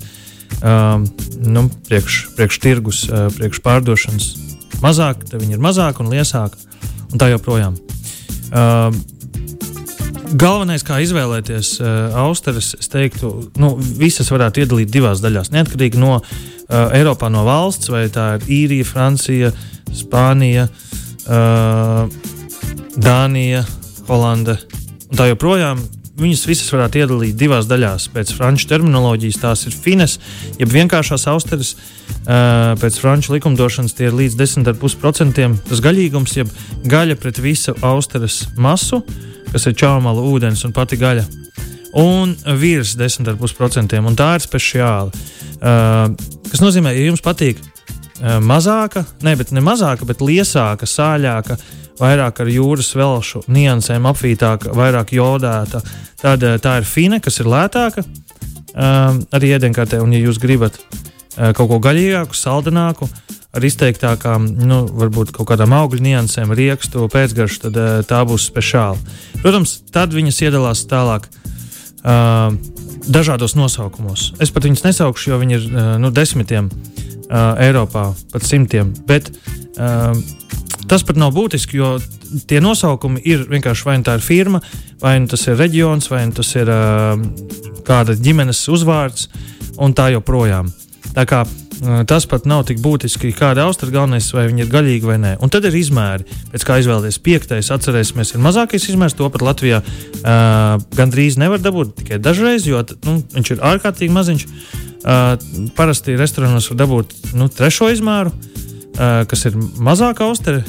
um, 0.62 1.04
nu, 1.44 1.66
priekš, 1.90 2.22
priekš 2.38 2.62
tirgus, 2.64 3.02
uh, 3.10 3.28
priekš 3.36 3.60
pārdošanas. 3.66 4.30
Mazāk, 4.84 5.26
tad 5.28 5.42
viņi 5.42 5.58
ir 5.58 5.64
mazāk 5.64 6.00
un 6.04 6.14
liesāk, 6.14 6.56
un 7.12 7.20
tā 7.20 7.30
joprojām. 7.34 7.78
Uh, 8.54 8.94
Galvenais, 10.36 10.84
kā 10.84 10.98
izvēlēties 11.04 11.76
uh, 11.84 12.16
austeres, 12.24 12.72
es 12.80 12.90
teiktu, 12.92 13.30
nu, 13.62 13.76
visas 13.78 14.32
varētu 14.34 14.64
iedalīt 14.64 14.90
divās 14.92 15.22
daļās. 15.24 15.52
Neatkarīgi 15.54 16.00
no 16.02 16.18
uh, 16.18 16.26
Eiropā, 16.96 17.30
no 17.32 17.46
valsts, 17.48 17.92
vai 17.94 18.08
tā 18.12 18.34
ir 18.40 18.48
īrija, 18.64 18.88
Francija, 18.90 19.52
Spānija, 19.96 20.66
uh, 20.66 21.05
Dānija, 22.96 23.66
Holanda 24.08 24.60
un 25.16 25.20
tā 25.20 25.30
joprojām 25.30 25.80
viņas 26.20 26.46
visas 26.48 26.72
varētu 26.72 27.02
iedalīt 27.02 27.36
divās 27.40 27.68
daļās. 27.68 28.08
Pēc 28.14 28.32
franču 28.38 28.70
terminoloģijas 28.72 29.40
tās 29.42 29.66
ir 29.68 29.76
fines, 29.76 30.18
jeb 30.60 30.72
vienkāršās 30.72 31.28
austeres. 31.32 31.76
Pēc 32.26 33.00
franču 33.02 33.36
likumdošanas 33.36 33.96
tie 33.98 34.10
ir 34.10 34.16
līdz 34.16 34.38
10,5%. 34.40 35.50
Tas 35.70 35.84
gaļīgums, 35.84 36.38
jeb 36.40 36.52
gaļa 36.88 37.20
pret 37.20 37.42
visu 37.44 37.76
austeres 37.86 38.46
masu, 38.56 39.02
kas 39.52 39.68
ir 39.68 39.76
čaumala, 39.76 40.24
ūdens 40.24 40.64
un 40.68 40.76
pati 40.76 41.00
gaļa. 41.00 41.28
Un 42.00 42.36
virs 42.60 42.96
10,5%. 43.00 44.00
Un 44.00 44.20
tā 44.20 44.34
ir 44.40 44.44
speciāla. 44.44 45.26
Tas 45.60 46.64
nozīmē, 46.64 46.96
ja 46.96 47.10
jums 47.10 47.24
patīk 47.24 47.60
mazāka, 48.22 49.04
ne, 49.26 49.36
ne 49.36 49.64
mazāka, 49.64 50.08
bet 50.08 50.24
liesāka, 50.24 50.88
sāļāka 50.88 51.58
vairāk 52.00 52.42
ar 52.44 52.52
jūras 52.52 52.92
velšu 52.98 53.44
niansēm 53.52 54.08
apvītāka, 54.10 54.74
vairāk 54.76 55.16
jodēta. 55.16 55.82
Tad 56.22 56.44
eh, 56.44 56.58
tā 56.62 56.80
ir 56.82 56.90
fina, 56.90 57.22
kas 57.24 57.40
ir 57.42 57.50
lētāka 57.52 58.04
um, 58.06 59.22
arī 59.36 59.56
ēdienkartē. 59.58 60.02
Un, 60.04 60.16
ja 60.16 60.24
jūs 60.24 60.40
gribat 60.42 60.78
uh, 60.80 61.52
kaut 61.56 61.70
ko 61.72 61.80
gaļīgāku, 61.84 62.38
saldināku, 62.38 63.08
ar 63.56 63.64
izteiktākām, 63.64 64.50
nu, 64.68 64.82
varbūt 65.00 65.32
kaut 65.36 65.48
kādām 65.54 65.76
augļu 65.78 66.04
niansēm, 66.04 66.52
riekstu, 66.58 67.08
pēcgaršu, 67.12 67.62
tad 67.68 67.80
tā 68.10 68.20
būs 68.28 68.50
speciāla. 68.50 69.00
Protams, 69.40 69.78
tad 69.96 70.16
viņas 70.16 70.42
iedalās 70.44 70.84
tālāk. 70.92 71.30
Uh, 72.06 72.54
dažādos 73.10 73.56
nosaukumos. 73.58 74.32
Es 74.42 74.52
pat 74.54 74.68
viņus 74.68 74.86
nesaukšu, 74.86 75.32
jo 75.32 75.42
viņi 75.42 75.58
ir 75.58 75.68
uh, 75.72 75.92
nu, 76.02 76.12
desmitiem 76.14 76.70
uh, 76.70 77.58
Eiropā, 77.66 78.12
pat 78.34 78.46
simtiem. 78.46 78.94
Bet 79.10 79.32
uh, 79.34 80.14
Tas 80.86 81.02
pat 81.02 81.18
nav 81.18 81.34
būtiski, 81.34 81.80
jo 81.80 81.96
tie 82.46 82.60
nosaukumi 82.62 83.22
ir 83.26 83.48
vienkārši 83.50 83.88
vai 83.88 83.96
nu 83.98 84.06
tā 84.06 84.20
ir 84.20 84.26
firma, 84.26 84.62
vai 85.02 85.16
nu 85.22 85.30
tas 85.32 85.48
ir 85.48 85.58
reģions, 85.58 86.10
vai 86.12 86.22
nu 86.30 86.36
tas 86.38 86.52
ir 86.54 86.70
uh, 86.70 87.16
kāda 87.88 88.14
ģimenes 88.14 88.62
uzvārds, 88.70 89.30
un 89.82 89.96
tā 89.98 90.12
joprojām. 90.14 90.70
Tā 91.14 91.28
kā 91.30 91.44
tas 92.08 92.26
pat 92.30 92.46
nav 92.48 92.64
tik 92.70 92.80
būtiski, 92.84 93.34
kāda 93.36 93.66
austra 93.68 93.92
galvenais, 93.92 94.28
vai 94.34 94.48
viņi 94.50 94.66
ir 94.66 94.72
gaļīgi 94.72 95.10
vai 95.10 95.18
nē. 95.22 95.34
Un 95.44 95.52
tad 95.52 95.68
ir 95.68 95.76
izmēri, 95.76 96.26
pēc 96.54 96.66
kā 96.68 96.80
izvēlēties. 96.82 97.20
Piektais, 97.26 97.72
atcerēsimies, 97.76 98.34
ir 98.36 98.44
mazākais 98.44 98.88
izmērs. 98.92 99.18
To 99.20 99.30
pat 99.34 99.44
Latvijā 99.46 99.82
uh, 99.84 100.80
gandrīz 100.96 101.40
nevar 101.42 101.64
dabūt 101.64 101.96
tikai 102.02 102.20
dažreiz, 102.24 102.68
jo 102.70 102.82
nu, 103.06 103.20
viņš 103.36 103.56
ir 103.56 103.64
ārkārtīgi 103.74 104.16
maziņš. 104.16 104.48
Uh, 105.06 105.36
parasti 105.78 106.16
restorānos 106.18 106.72
var 106.72 106.82
dabūt 106.86 107.18
nu, 107.38 107.50
trešo 107.52 107.92
izmēru. 107.94 108.34
Uh, 108.96 109.26
kas 109.28 109.42
ir 109.50 109.56
mazāka 109.84 110.24
austere, 110.24 110.62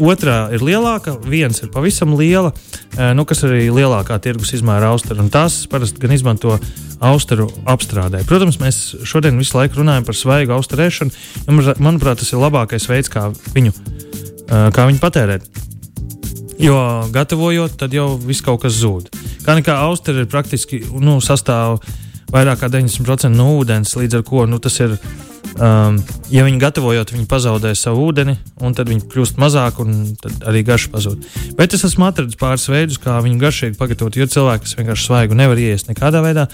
otrā 0.00 0.46
ir 0.56 0.62
lielāka, 0.64 1.18
viens 1.28 1.58
ir 1.60 1.68
pavisam 1.68 2.14
liela, 2.16 2.54
uh, 2.54 3.10
nu, 3.12 3.26
kas 3.28 3.42
ir 3.44 3.52
arī 3.52 3.66
lielākā 3.76 4.16
tirgus 4.24 4.54
izmēra 4.56 4.88
austere. 4.94 5.26
Tās 5.28 5.66
parasti 5.68 6.00
gan 6.00 6.14
izmanto 6.16 6.54
austeru 7.04 7.50
apstrādē. 7.68 8.22
Protams, 8.24 8.56
mēs 8.62 8.80
šodien 9.04 9.36
visu 9.36 9.58
laiku 9.58 9.82
runājam 9.82 10.08
par 10.08 10.16
svaigu 10.16 10.56
austerēšanu. 10.56 11.12
Manuprāt, 11.76 12.22
tas 12.22 12.32
ir 12.32 12.40
labākais 12.40 12.88
veids, 12.88 13.12
kā 13.12 13.28
viņu, 13.52 13.74
uh, 13.76 14.70
kā 14.72 14.88
viņu 14.88 15.04
patērēt. 15.04 15.44
Jo 16.58 16.80
gatavojot, 17.12 17.76
tad 17.84 17.92
jau 17.92 18.14
viss 18.16 18.42
kaut 18.42 18.64
kas 18.64 18.80
zūd. 18.80 19.12
Kā 19.44 19.60
nekā 19.60 19.76
austerē 19.84 20.24
ir 20.24 20.32
praktiski 20.32 20.80
nu, 20.96 21.20
sastāv 21.20 21.82
vairāk 22.32 22.64
kā 22.64 22.72
90% 22.72 23.36
no 23.36 23.52
ūdens, 23.60 23.92
līdz 24.00 24.22
ar 24.22 24.24
to 24.26 24.48
nu, 24.48 24.56
tas 24.56 24.80
ir 24.80 24.96
Um, 25.58 25.96
ja 26.30 26.44
viņi 26.46 26.60
gatavojot, 26.62 27.10
viņi 27.10 27.26
pazaudē 27.26 27.72
savu 27.74 28.04
ūdeni, 28.06 28.36
un 28.62 28.74
tad 28.78 28.90
viņi 28.92 29.08
kļūst 29.10 29.40
mazāk, 29.42 29.80
un 29.82 30.12
arī 30.46 30.62
garša 30.66 30.92
pazūd. 30.92 31.24
Bet 31.58 31.74
es 31.74 31.82
esmu 31.88 32.06
atradis 32.06 32.38
pāris 32.38 32.68
veidus, 32.70 33.00
kā 33.02 33.16
viņu 33.24 33.40
garšīgi 33.42 33.78
pagatavot. 33.78 34.14
Ir 34.20 34.30
cilvēki, 34.30 34.66
kas 34.66 34.76
vienkārši 34.78 35.08
svaigu 35.08 35.38
nevar 35.38 35.58
iest 35.58 35.90
nekādā 35.90 36.22
veidā. 36.22 36.46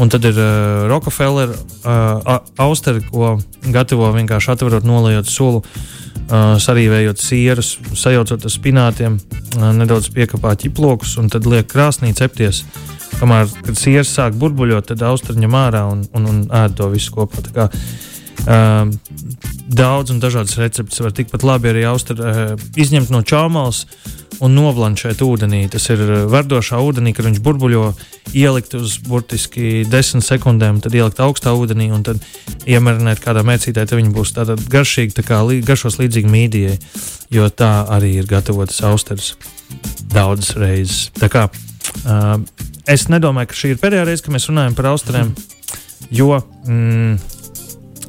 Un 0.00 0.08
tad 0.12 0.24
ir 0.24 0.38
uh, 0.40 0.86
Rockefeller 0.88 1.52
uh, 1.52 2.38
austeri, 2.64 3.02
ko 3.10 3.34
gatavo 3.74 4.08
vienkārši 4.14 4.54
atverot, 4.54 4.86
nolējot 4.88 5.28
sulu, 5.28 5.60
uh, 5.60 6.56
sarīvējot 6.64 7.20
sierus, 7.20 7.74
sajaucot 7.92 8.46
ar 8.48 8.54
spinātiem, 8.54 9.18
uh, 9.58 9.68
nedaudz 9.76 10.08
piekāpāt 10.16 10.64
ķiplokus 10.64 11.18
un 11.20 11.28
tad 11.32 11.50
liek 11.50 11.68
krāsnī 11.68 12.14
cepties. 12.16 12.62
Kamēr 13.20 13.50
sieras 13.76 14.14
sāk 14.16 14.38
burbuļot, 14.40 14.94
tad 14.94 15.04
austeri 15.04 15.42
ņem 15.42 15.60
ārā 15.60 15.84
un, 15.90 16.06
un, 16.16 16.30
un 16.30 16.42
ēd 16.62 16.78
to 16.78 16.88
visu 16.94 17.12
kopā. 17.18 17.68
Uh, 18.40 18.88
daudz 19.68 20.14
un 20.14 20.20
dažādas 20.22 20.56
receptes 20.56 21.00
var 21.04 21.12
tikpat 21.12 21.44
labi 21.44 21.70
arī 21.74 21.84
austri, 21.90 22.16
uh, 22.16 22.54
izņemt 22.80 23.12
no 23.12 23.20
čāmals 23.26 23.84
un 24.40 24.54
noblanšēt 24.56 25.20
ūdenī. 25.24 25.66
Tas 25.72 25.86
ir 25.92 26.00
verdošā 26.32 26.80
ūdenī, 26.80 27.12
kad 27.16 27.28
viņš 27.28 27.40
burbuļo, 27.44 27.84
ielikt 28.36 28.74
uz 28.78 28.96
burtiski 29.04 29.84
10 29.90 30.24
sekundēm, 30.24 30.80
tad 30.84 30.96
ielikt 30.96 31.20
augstā 31.20 31.52
ūdenī 31.56 31.90
un 31.92 32.04
tad 32.06 32.22
iemarināt 32.64 33.20
kādā 33.20 33.44
mērcītē. 33.46 33.84
Tad 33.84 33.98
viņi 33.98 34.14
būs 34.16 34.32
tādi 34.36 34.56
garšīgi, 34.72 35.18
tā 35.18 35.26
kā 35.26 35.42
garšos 35.66 36.00
līdzīgi 36.00 36.32
mīdijai, 36.32 36.78
jo 37.36 37.48
tā 37.52 37.72
arī 37.92 38.14
ir 38.22 38.30
gatavotas 38.30 38.80
austeres 38.88 39.34
daudzas 40.14 40.56
reizes. 40.56 41.10
Tā 41.20 41.28
kā, 41.32 41.46
uh, 42.06 42.38
es 42.88 43.10
nedomāju, 43.12 43.52
ka 43.52 43.60
šī 43.60 43.74
ir 43.74 43.82
pēdējā 43.82 44.08
reize, 44.08 44.24
kad 44.24 44.34
mēs 44.34 44.48
runājam 44.48 44.78
par 44.78 44.92
austerēm, 44.94 45.34
jo 46.16 46.40
mm, 46.40 47.39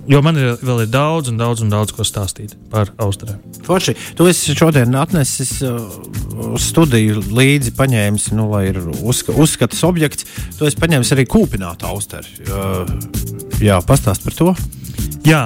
Jo 0.10 0.22
man 0.26 0.38
ir 0.40 0.56
vēl 0.66 0.86
ir 0.86 0.90
daudz, 0.90 1.30
un 1.30 1.38
daudz, 1.38 1.62
un 1.62 1.70
daudz 1.70 1.94
ko 1.94 2.06
stāstīt 2.08 2.56
par 2.72 2.90
Austriju. 3.02 3.38
Forši, 3.68 3.94
tu 4.18 4.26
esi 4.30 4.56
šodien 4.58 4.96
atnesis 4.98 5.60
uh, 5.66 5.78
studiju 6.60 7.22
līdzi, 7.38 7.76
paņēmis, 7.78 8.32
nu, 8.38 8.48
lai 8.50 8.64
ir 8.72 8.80
uzska, 8.82 9.36
uzskatas 9.38 9.84
objekts. 9.86 10.26
Tu 10.58 10.66
esi 10.66 10.80
paņēmis 10.82 11.14
arī 11.14 11.28
kūpinātu 11.30 11.86
austeru. 11.92 12.34
Uh, 12.50 13.62
jā, 13.62 13.78
pastāst 13.86 14.26
par 14.26 14.38
to. 14.38 14.56
Jā, 15.28 15.44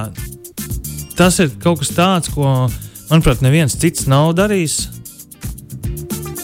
tas 1.19 1.41
ir 1.43 1.51
kaut 1.59 1.83
kas 1.83 1.91
tāds, 1.97 2.31
ko, 2.31 2.69
manuprāt, 3.11 3.43
neviens 3.43 3.75
cits 3.75 4.07
nav 4.11 4.31
darījis. 4.39 4.79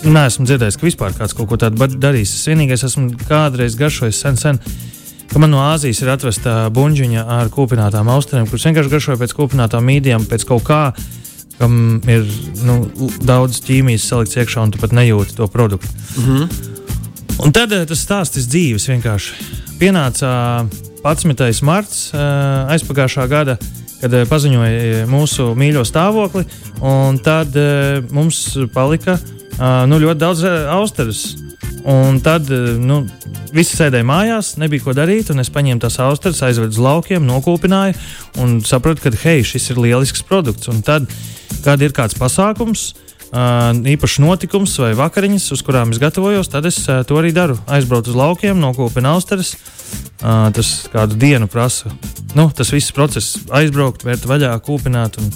Nē, 0.02 0.28
esmu 0.28 0.50
dzirdējis, 0.50 0.82
ka 0.82 0.88
vispār 0.88 1.16
kāds 1.16 1.36
kaut 1.38 1.48
ko 1.48 1.62
tādu 1.62 1.88
darījis. 1.96 2.36
Es 2.40 2.48
vienīgais 2.50 2.84
esmu 2.88 3.12
kādreiz 3.30 3.78
garšojis 3.80 4.20
sen, 4.26 4.40
sen 4.40 4.60
ka 5.32 5.40
man 5.40 5.54
no 5.54 5.62
Āzijas 5.64 6.02
ir 6.04 6.12
atvesta 6.12 6.54
buļbuļsāņa 6.76 7.26
ar 7.40 7.52
kūpinātām 7.54 8.10
austrēm, 8.12 8.48
kuras 8.50 8.68
vienkārši 8.68 8.92
garšoja 8.92 9.22
pēc 9.22 9.34
kūpinātām 9.38 9.86
mīdijām, 9.88 10.28
pēc 10.28 10.46
kaut 10.50 10.66
kā, 10.68 10.82
kam 11.60 12.02
ir 12.10 12.28
nu, 12.68 12.78
daudz 13.24 13.62
ķīmijas 13.66 14.08
salikts 14.12 14.40
iekšā, 14.42 14.66
un 14.66 14.74
tu 14.74 14.82
pat 14.82 14.96
nejūti 14.96 15.38
to 15.38 15.48
produktu. 15.48 15.88
Mm 16.18 16.26
-hmm. 16.26 16.70
Un 17.46 17.52
tad 17.52 17.72
eh, 17.72 17.86
tas 17.86 18.04
stāstis 18.06 18.48
dzīves 18.48 18.90
vienkārši 18.90 19.34
pienāca 19.80 20.66
11. 21.04 21.64
marts 21.64 22.12
eh, 22.14 22.20
aizpagājušā 22.76 23.28
gada. 23.28 23.58
kad 24.02 24.14
uh, 24.14 24.24
paziņoja 24.26 25.06
mūsu 25.06 25.56
mīļo 25.56 25.84
stāvokli, 25.86 26.42
un 26.82 27.20
tad 27.22 27.54
mums 28.10 28.58
palika 28.74 29.20
nu, 29.86 30.00
ļoti 30.02 30.20
daudz 30.20 30.44
austeres. 30.74 31.51
Un 31.90 32.20
tad 32.22 32.50
uh, 32.54 32.74
nu, 32.78 33.02
visi 33.56 33.78
sēdēja 33.78 34.06
mājās, 34.06 34.56
nebija 34.62 34.86
ko 34.86 34.96
darīt, 34.98 35.32
es 35.34 35.54
paņēmu 35.54 35.82
tās 35.82 35.98
austeres, 36.04 36.42
aizvedu 36.46 36.76
uz 36.76 36.82
laukiem, 36.82 37.26
nokūpināju 37.26 37.96
un 38.44 38.60
sapratu, 38.66 39.08
ka 39.08 39.14
hei, 39.24 39.46
šis 39.48 39.72
ir 39.74 39.82
lielisks 39.82 40.26
produkts. 40.28 40.70
Un 40.72 40.84
tad, 40.86 41.10
kad 41.66 41.82
ir 41.82 41.96
kāds 41.98 42.18
pasākums, 42.20 42.92
īpašs 43.32 44.20
notikums 44.20 44.74
vai 44.80 44.92
vakariņas, 44.98 45.52
uz 45.56 45.62
kurām 45.64 45.94
es 45.94 46.00
gatavojos, 46.00 46.50
tad 46.52 46.66
es 46.68 46.84
to 46.84 47.16
arī 47.16 47.32
daru. 47.32 47.58
Aizbraucu 47.72 48.12
uz 48.12 48.18
laukiem, 48.18 48.60
nokopinu 48.60 49.16
austeres. 49.16 49.56
Tas 50.20 50.72
kādu 50.92 51.16
dienu 51.16 51.48
prasa. 51.48 51.92
Nu, 52.36 52.50
tas 52.56 52.72
viss 52.72 52.92
process 52.92 53.40
aizbraukt, 53.50 54.04
vērt 54.04 54.28
vaļā, 54.28 54.52
kūpināt. 54.66 55.18
Un, 55.18 55.32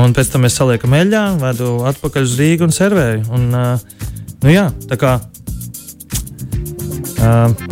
un 0.00 0.16
pēc 0.16 0.32
tam 0.32 0.48
es 0.48 0.56
salieku 0.56 0.88
meļā, 0.88 1.38
vedu 1.40 1.82
atpakaļ 1.88 2.24
uz 2.24 2.38
Rīgu 2.40 2.66
un 2.66 2.74
servēju. 2.74 3.26
Un, 3.30 3.50
nu, 3.52 4.50
jā, 4.52 4.70
tā 4.88 4.98
kā. 5.00 5.18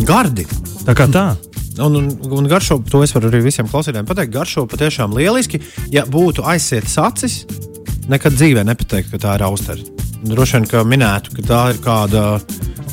Gardi. 0.07 0.47
Tā 0.87 0.95
kā 0.97 1.07
tā. 1.11 1.27
Un, 1.83 1.99
un, 1.99 2.07
un 2.33 2.47
garšo, 2.49 2.79
to 2.89 3.03
es 3.05 3.13
varu 3.13 3.29
arī 3.29 3.43
visiem 3.45 3.69
klausītājiem 3.69 4.09
pateikt. 4.09 4.33
Garšo 4.35 4.65
patiešām 4.71 5.15
lieliski. 5.17 5.61
Ja 5.93 6.07
būtu 6.09 6.45
aizsietas 6.49 6.97
acis, 7.03 7.37
nekad 8.11 8.37
dzīvē 8.39 8.65
nepateikt, 8.67 9.13
ka 9.13 9.21
tā 9.23 9.37
ir 9.37 9.45
austera. 9.47 9.83
Droši 10.27 10.57
vien, 10.57 10.69
ka 10.71 10.83
minētu, 10.89 11.37
ka 11.37 11.45
tā 11.47 11.61
ir 11.75 11.83
kāda, 11.85 12.23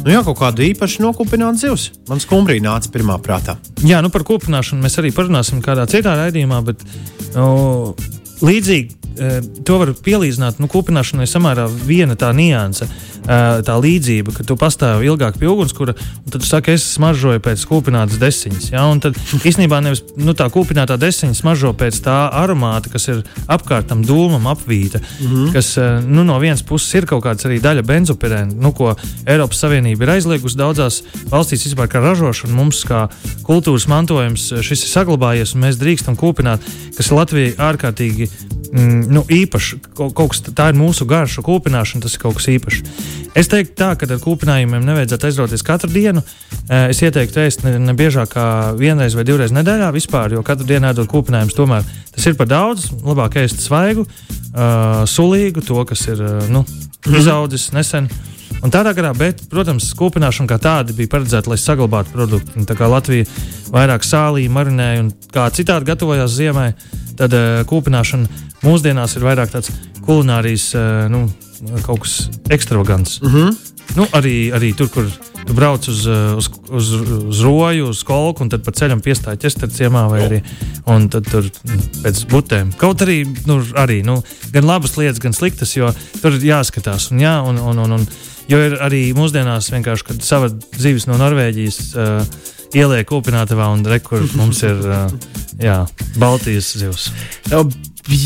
nu 0.04 0.12
jā, 0.12 0.24
kaut 0.28 0.42
kāda 0.42 0.66
īpaši 0.68 1.02
nokupināta 1.06 1.64
zivs. 1.64 1.88
Man 2.10 2.22
skumbrī 2.22 2.60
nāca 2.64 2.92
pirmā 2.94 3.16
prātā. 3.24 3.56
Jā, 3.88 4.04
nu 4.04 4.12
par 4.14 4.26
kopināšanu 4.28 4.84
mēs 4.84 5.00
arī 5.02 5.14
parunāsim 5.16 5.64
kādā 5.64 5.88
citā 5.90 6.18
raidījumā, 6.20 6.60
bet 6.68 6.84
nu, 7.38 7.96
līdzīgi 8.44 9.03
to 9.66 9.80
var 9.82 9.92
pielīdzināt 10.06 10.60
nu, 10.62 10.68
kūpināšanai 10.72 11.28
samērā 11.30 11.68
viena 11.86 12.16
tā 12.20 12.32
nianse, 12.36 12.88
eh, 12.88 13.62
tā 13.66 13.76
līdzība, 13.78 14.34
ka 14.36 14.46
tu 14.48 14.58
pastāvi 14.60 15.08
ilgāk 15.10 15.38
pie 15.40 15.50
ugunskura, 15.52 15.94
un 15.94 16.32
tad 16.32 16.42
tu 16.42 16.48
saki, 16.48 16.74
es 16.74 16.86
smaržoju 16.96 17.42
pēc 17.44 17.66
kūpinātas 17.70 18.20
desiņas. 18.22 18.72
Ja? 18.74 18.86
Un 18.90 19.00
tad 19.04 19.18
īstenībā 19.50 19.82
nevis 19.84 20.04
nu, 20.18 20.34
tā 20.34 20.50
kūpinātā 20.54 20.98
desiņa 21.02 21.38
smaržo 21.38 21.74
pēc 21.78 22.00
tā 22.06 22.18
aromāta, 22.44 22.92
kas 22.94 23.08
ir 23.12 23.24
apkārtam 23.48 24.04
dūmam 24.06 24.48
apvīta, 24.52 25.00
mm 25.00 25.28
-hmm. 25.28 25.54
kas 25.54 25.78
eh, 25.78 26.02
nu, 26.08 26.24
no 26.24 26.40
vienas 26.40 26.64
puses 26.64 26.94
ir 26.94 27.06
kaut 27.06 27.24
kāds 27.26 27.46
arī 27.46 27.62
daļa 27.62 27.86
benzopirēna, 27.86 28.54
nu, 28.56 28.72
ko 28.72 28.96
Eiropas 29.26 29.60
Savienība 29.64 30.04
ir 30.04 30.16
aizliegusi 30.18 30.58
daudzās 30.58 31.04
valstīs 31.30 31.68
vispār 31.68 31.88
kā 31.88 32.02
ražošana. 32.02 32.54
Mums 32.54 32.84
kā 32.84 33.08
kultūras 33.44 33.88
mantojums 33.88 34.54
šis 34.62 34.84
ir 34.84 34.90
saglabājies, 34.90 35.56
un 35.56 35.62
mēs 35.62 35.78
drīkstam 35.78 36.18
kūpināt, 36.18 36.60
kas 36.98 37.12
Latvijai 37.12 37.56
ārkārtīgi 37.58 38.30
mm, 38.74 39.06
nu, 39.14 39.24
īpašs. 39.30 39.76
Kaut, 39.94 40.14
kaut 40.18 40.34
kas, 40.34 40.42
tā 40.50 40.70
ir 40.72 40.80
mūsu 40.80 41.08
garša 41.10 41.44
kūpināšana, 41.46 42.04
tas 42.06 42.18
ir 42.18 42.24
kaut 42.24 42.40
kas 42.40 42.50
īpašs. 42.54 42.82
Es 43.38 43.50
teiktu, 43.50 43.76
tā, 43.80 43.94
ka 43.98 44.10
ar 44.10 44.22
kūpinājumiem 44.22 44.86
nevajadzētu 44.86 45.30
aizrauties 45.30 45.66
katru 45.66 45.90
dienu. 45.94 46.24
Eh, 46.68 46.90
es 46.94 47.02
ieteiktu 47.06 47.42
ēst 47.44 47.66
ne, 47.66 47.78
ne 47.82 47.96
biežāk 47.98 48.34
kā 48.36 48.46
vienreiz 48.78 49.18
vai 49.18 49.26
divreiz 49.28 49.54
nedēļā 49.56 49.90
vispār, 49.96 50.38
jo 50.38 50.44
katru 50.46 50.68
dienu 50.70 50.90
ēdot 50.92 51.10
kūpinājumus 51.12 51.58
tomēr 51.58 51.88
tas 52.14 52.28
ir 52.30 52.38
par 52.40 52.50
daudz. 52.52 52.92
Labāk 53.04 53.40
ēst 53.42 53.64
svaigu, 53.66 54.06
uh, 54.06 55.02
sulīgu, 55.10 55.66
to, 55.66 55.82
kas 55.90 56.06
ir 56.12 56.22
uh, 56.22 56.38
nu, 56.50 56.64
mhm. 56.66 57.18
izaudzis 57.20 57.72
nesen. 57.76 58.10
Un 58.64 58.72
tādā 58.72 58.94
garā, 58.96 59.10
bet, 59.18 59.42
protams, 59.52 59.90
kūpināšana 59.98 60.48
kā 60.48 60.60
tāda 60.62 60.94
bija 60.96 61.10
paredzēta, 61.12 61.50
lai 61.52 61.58
saglabātu 61.60 62.14
produktu. 62.14 62.54
Un 62.60 62.68
tā 62.70 62.78
kā 62.80 62.88
Latvija 62.88 63.26
vairāk 63.74 64.06
sālīja, 64.08 64.52
marinēja 64.54 65.02
un 65.04 65.10
kā 65.34 65.50
citādi 65.52 65.90
gatavojās 65.90 66.38
ziemai, 66.38 66.70
tad 67.20 67.34
uh, 67.36 67.64
kūpināšana 67.68 68.53
mūsdienās 68.64 69.18
ir 69.18 69.28
vairāk 69.28 69.54
tāds 69.54 69.72
kulinārijas, 70.04 70.72
uh, 70.76 71.06
nu, 71.12 71.28
kaut 71.86 72.04
kas 72.04 72.30
ekstravagants. 72.52 73.22
Mm 73.22 73.30
-hmm. 73.30 73.56
nu, 73.96 74.08
arī, 74.12 74.52
arī 74.54 74.74
tur, 74.76 74.90
kur 74.90 75.08
tu 75.46 75.54
brauc 75.54 75.88
uz, 75.88 76.06
uz, 76.38 76.50
uz, 76.70 76.92
uz 77.28 77.42
roju, 77.42 77.88
uz 77.88 78.04
kolku, 78.04 78.44
un 78.44 78.50
tad 78.50 78.64
pa 78.64 78.72
ceļam 78.72 79.02
piestāj 79.02 79.38
ķester 79.38 79.70
ciemā 79.70 80.08
vai 80.10 80.22
arī 80.28 80.42
tur 81.32 81.50
pēc 82.04 82.26
butēm. 82.32 82.74
Kaut 82.78 83.02
arī, 83.02 83.24
nu, 83.46 83.60
arī 83.76 84.04
nu, 84.04 84.24
gan 84.52 84.66
labas 84.66 84.98
lietas, 84.98 85.20
gan 85.20 85.34
sliktas, 85.34 85.76
jo 85.76 85.94
tur 86.22 86.34
ir 86.34 86.42
jāskatās. 86.42 87.12
Un, 87.12 87.20
jā, 87.20 87.42
un, 87.42 87.58
un, 87.58 87.80
un, 87.80 87.92
un, 87.92 88.08
jo 88.48 88.58
ir 88.58 88.78
arī 88.82 89.14
mūsdienās 89.14 89.72
vienkārši, 89.72 90.04
kad 90.04 90.24
sava 90.24 90.50
dzīves 90.50 91.08
no 91.08 91.18
Norvēģijas. 91.18 91.80
Uh, 91.96 92.52
ieliek 92.78 93.16
upinātavā 93.16 93.70
un 93.74 93.84
rekur 93.88 94.26
mums 94.38 94.64
ir 94.66 94.80
jā, 95.62 95.84
Baltijas 96.20 96.74
zivs. 96.80 97.10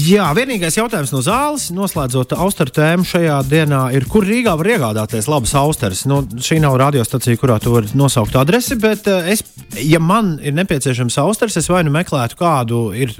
Jā, 0.08 0.32
vienīgais 0.34 0.74
jautājums 0.80 1.12
no 1.14 1.20
zāles, 1.22 1.68
noslēdzot 1.76 2.32
austeru 2.34 2.74
tēmu 2.74 3.06
šajā 3.06 3.36
dienā, 3.46 3.84
ir, 3.94 4.08
kur 4.10 4.26
Rīgā 4.26 4.56
var 4.58 4.72
iegādāties 4.74 5.28
labas 5.30 5.54
austeres. 5.60 6.02
Nu, 6.10 6.24
šī 6.26 6.58
nav 6.64 6.80
radiostacija, 6.82 7.38
kurā 7.38 7.60
tu 7.62 7.76
vari 7.76 7.92
nosaukt 7.94 8.34
adresi, 8.42 8.80
bet 8.82 9.06
es, 9.06 9.44
ja 9.78 10.02
man 10.02 10.40
ir 10.42 10.58
nepieciešams 10.58 11.20
austeres, 11.22 11.60
es 11.62 11.70
vai 11.70 11.84
nu 11.86 11.94
meklētu 11.94 12.40
kādu, 12.40 12.82
ir, 12.98 13.14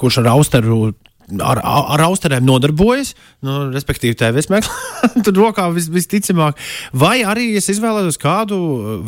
kurš 0.00 0.18
ar 0.24 0.32
austeru 0.34 0.90
ar, 1.38 1.60
ar 1.62 2.02
austerēm 2.06 2.44
nodarbojas, 2.46 3.12
nu, 3.46 3.56
respektīvi, 3.74 4.16
tevis 4.18 4.50
meklē, 4.52 4.74
tad 5.26 5.38
rokā 5.38 5.68
vis, 5.74 5.90
visticamāk. 5.92 6.58
Vai 6.96 7.20
arī 7.26 7.50
es 7.60 7.70
izvēlējos 7.72 8.18
kādu 8.20 8.58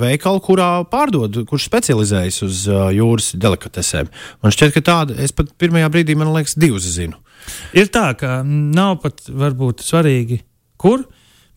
veikalu, 0.00 0.42
kurā 0.44 0.70
pārdod, 0.92 1.42
kurš 1.48 1.68
specializējas 1.70 2.42
uz 2.46 2.62
uh, 2.70 2.87
jūras 2.94 3.32
delikatesēm. 3.42 4.12
Man 4.44 4.54
šķiet, 4.54 4.76
ka 4.76 4.85
tāda 4.92 5.18
es 5.22 5.35
pat 5.37 5.52
pirmajā 5.61 5.90
brīdī, 5.92 6.16
man 6.18 6.32
liekas, 6.37 6.58
divas 6.61 6.87
zinu. 6.94 7.18
Ir 7.76 7.90
tā, 7.92 8.12
ka 8.18 8.40
nav 8.46 9.00
pat 9.02 9.26
varbūt 9.28 9.82
svarīgi, 9.85 10.42
kur. 10.80 11.04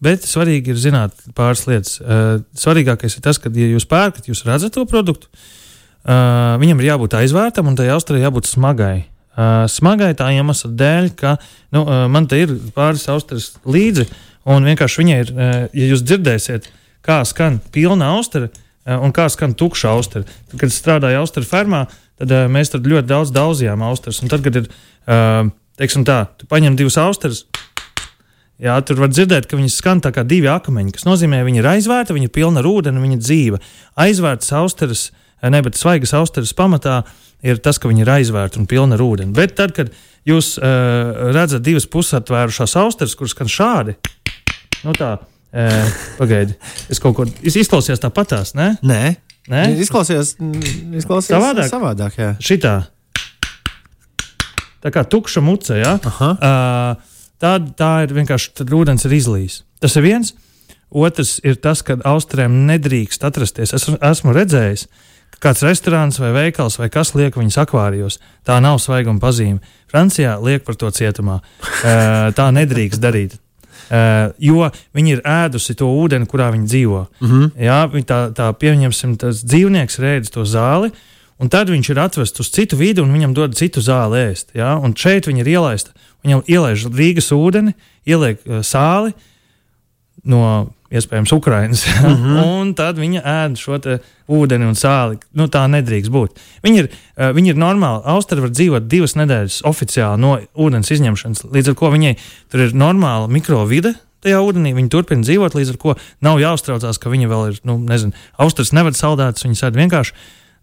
Bet 0.04 0.25
svarīgi 0.28 0.73
ir 0.73 0.80
zināt 0.80 1.15
pāris 1.38 1.63
lietas. 1.69 1.97
Uh, 2.04 2.41
svarīgākais 2.60 3.15
ir 3.15 3.23
tas, 3.25 3.39
ka, 3.41 3.49
ja 3.56 3.69
jūs 3.71 3.88
pērkat, 3.89 4.28
jūs 4.28 4.43
redzat 4.45 4.75
to 4.75 4.84
produktu, 4.89 5.30
uh, 5.32 6.58
viņam 6.62 6.82
ir 6.82 6.89
jābūt 6.91 7.15
aizvērtam 7.21 7.71
un 7.71 7.78
tai 7.80 7.88
austerai 7.93 8.25
jābūt 8.25 8.49
smagai. 8.51 9.06
Uh, 9.36 9.65
smagai 9.67 10.13
tā 10.15 10.30
iemesla 10.32 10.69
dēļ, 10.80 11.08
ka 11.19 11.34
nu, 11.76 11.82
uh, 11.82 12.06
man 12.08 12.24
te 12.32 12.38
ir 12.39 12.54
pāris 12.71 13.02
austeres 13.12 13.50
līdzi, 13.67 14.06
un 14.48 14.63
vienkārši 14.63 15.02
viņai 15.02 15.17
ir, 15.26 15.32
uh, 15.34 15.56
ja 15.76 15.88
jūs 15.89 16.06
dzirdēsiet, 16.08 16.69
kā 17.04 17.17
skan 17.28 17.58
pilna 17.76 18.13
austere 18.15 18.48
uh, 18.48 18.95
un 18.95 19.12
kā 19.12 19.26
skan 19.34 19.52
tukša 19.60 19.91
austere. 19.91 20.24
Tad, 20.24 20.56
kad 20.62 20.71
strādāju 20.71 21.19
austeru 21.19 21.50
fermā, 21.50 21.82
tad 22.15 22.32
uh, 22.32 22.45
mēs 22.48 22.71
tur 22.71 22.88
ļoti 22.88 23.10
daudz 23.10 23.34
daudzījām 23.36 23.84
austeres. 23.84 24.21
Un 24.24 24.32
tad, 24.32 24.45
kad 24.45 24.62
ir, 24.62 24.71
uh, 25.12 25.52
teiksim 25.84 26.08
tā, 26.08 26.21
tu 26.39 26.48
paņem 26.48 26.80
divas 26.80 26.95
austeres. 27.04 27.43
Jā, 28.63 28.78
tur 28.88 29.04
var 29.04 29.12
dzirdēt, 29.12 29.50
ka 29.52 29.60
viņas 29.60 29.82
skan 29.82 30.00
kā 30.00 30.24
divi 30.24 30.48
akmeņi, 30.48 30.95
kas 30.95 31.04
nozīmē, 31.10 31.43
ka 31.43 31.50
viņi 31.50 31.60
ir 31.60 31.71
aizvērti, 31.74 32.15
viņi 32.15 32.32
ir 32.32 32.36
pilni 32.39 32.63
ar 32.63 32.71
ūdeni, 32.71 33.04
viņa 33.04 33.19
dzīva. 33.19 33.60
Aizvērtas 34.00 34.56
austeres, 34.56 35.10
ne, 35.43 35.60
bet 35.60 35.76
svaigas 35.76 36.15
austeres 36.15 36.56
pamatā 36.56 37.02
uh, 37.04 37.21
ir 37.45 37.62
tas, 37.63 37.79
ka 37.79 37.89
viņi 37.89 38.03
ir 38.05 38.12
aizvērti 38.17 38.60
un 38.62 38.67
pilni 38.69 38.97
ar 38.97 39.03
ūdeni. 39.05 39.34
Bet 39.36 39.55
tad, 39.60 39.75
kad 39.77 39.91
jūs 40.27 40.55
uh, 40.58 41.29
redzat 41.36 41.63
divas 41.65 41.88
pusatvērušās 41.91 42.75
austeres, 42.81 43.15
kuras 43.17 43.36
skan 43.36 43.51
šādi, 43.51 43.95
nu 44.86 44.95
tā, 44.97 45.15
uh, 45.21 45.95
pagaidi, 46.19 46.58
es 46.91 47.01
kaut 47.03 47.17
ko 47.19 47.27
izklausījos 47.45 48.03
tāpatās, 48.03 48.55
ne? 48.58 48.73
Nē. 48.86 49.03
Nē? 49.51 49.65
Izklausījās, 49.84 50.36
izklausījās 50.97 51.38
savādāk. 51.38 51.69
savādāk 51.69 52.17
jā. 52.17 52.31
Šitā. 52.41 52.75
Tā 54.81 54.91
kā 54.93 55.05
tukša 55.10 55.41
muce, 55.45 55.77
ja? 55.81 55.95
uh, 56.01 57.21
tā, 57.41 57.53
tā 57.77 57.91
ir 58.05 58.17
vienkārši, 58.17 58.55
tad 58.62 58.73
ūdens 58.73 59.05
ir 59.05 59.13
izlījis. 59.17 59.62
Tas 59.81 59.97
ir 59.97 60.05
viens. 60.05 60.34
Otrs 60.95 61.39
ir 61.45 61.58
tas, 61.62 61.81
ka 61.86 61.97
austrēm 62.08 62.63
nedrīkst 62.69 63.25
atrasties. 63.27 63.73
Es 63.75 63.86
esmu 63.89 64.34
redzējis, 64.34 64.86
uh, 64.86 65.14
Kāds 65.45 65.62
restorāns 65.62 66.17
vai 66.17 66.31
veikals 66.34 66.79
vai 66.79 66.88
kas 66.89 67.12
liek 67.13 67.36
viņus 67.38 67.60
akvārijos. 67.62 68.15
Tā 68.47 68.55
nav 68.63 68.79
svaiguma 68.81 69.21
pazīme. 69.21 69.60
Francijā 69.91 70.39
liek 70.41 70.63
par 70.65 70.77
to 70.81 70.89
cietumā. 70.89 71.36
Tā 72.38 72.47
nedrīkst 72.55 73.03
darīt. 73.03 73.36
Uh, 73.86 74.31
jo 74.41 74.65
viņi 74.97 75.12
ir 75.13 75.19
ēdusi 75.29 75.75
to 75.77 75.86
ūdeni, 75.93 76.25
kurā 76.25 76.47
viņi 76.55 76.65
dzīvo. 76.71 77.01
Mm 77.21 77.27
-hmm. 77.29 77.51
Jā, 77.62 77.79
tā, 78.10 78.19
tā 78.34 78.47
pieņemsim, 78.58 79.13
tas 79.21 79.43
dzīvnieks 79.45 79.99
rēdz 80.01 80.31
to 80.34 80.41
zāli, 80.41 80.89
un 81.38 81.49
tad 81.53 81.69
viņš 81.69 81.91
ir 81.91 81.99
atvests 81.99 82.39
uz 82.39 82.49
citu 82.49 82.79
vidi, 82.81 83.01
un 83.01 83.13
viņam 83.13 83.34
dod 83.38 83.53
citu 83.53 83.86
zāli 83.86 84.25
ēst. 84.31 84.55
Jā? 84.55 84.81
Un 84.81 84.95
šeit 84.97 85.27
viņi 85.27 85.45
ir 85.45 85.47
ielaista. 85.47 85.91
Viņam 86.23 86.41
ielaiž 86.47 86.89
Rīgas 86.89 87.29
ūdeni, 87.29 87.75
ieliek 88.05 88.41
uh, 88.47 88.65
sāli 88.65 89.13
no 90.26 90.42
iespējams, 90.96 91.34
Ukrainas. 91.34 91.86
Mm 92.06 92.16
-hmm. 92.16 92.44
un 92.44 92.74
tad 92.74 92.98
viņa 92.98 93.22
ēd 93.26 93.58
šo 93.58 93.80
ūdeni 94.28 94.68
un 94.68 94.76
sāli. 94.76 95.18
Nu, 95.34 95.48
tā 95.48 95.66
nedrīkst 95.68 96.12
būt. 96.12 96.40
Viņi 96.64 96.78
ir, 96.80 96.90
uh, 97.18 97.32
viņi 97.36 97.50
ir 97.50 97.56
normāli. 97.56 98.02
Austrija 98.06 98.42
var 98.42 98.52
dzīvot 98.52 98.88
divas 98.88 99.16
nedēļas 99.16 99.62
oficiāli 99.66 100.22
no 100.22 100.40
ūdens 100.54 100.92
izņemšanas, 100.92 101.46
līdz 101.52 101.70
ar 101.70 101.76
to 101.76 101.92
viņai 101.92 102.16
tur 102.52 102.60
ir 102.60 102.74
normāla 102.74 103.28
mikrovide. 103.28 103.96
Tajā 104.22 104.40
ūdenī 104.42 104.74
viņi 104.74 104.90
turpina 104.90 105.22
dzīvot, 105.22 105.56
līdz 105.56 105.70
ar 105.70 105.78
to 105.78 105.96
nav 106.22 106.40
jāuztraucās, 106.40 106.98
ka 106.98 107.10
viņi 107.10 107.28
vēl 107.28 107.52
ir, 107.52 107.60
nu, 107.64 107.78
nezinu, 107.78 108.14
austrijas 108.38 108.74
nevada 108.74 108.98
saldētas, 108.98 109.46
viņi 109.46 109.60
sēž 109.60 109.76
vienkārši 109.76 110.14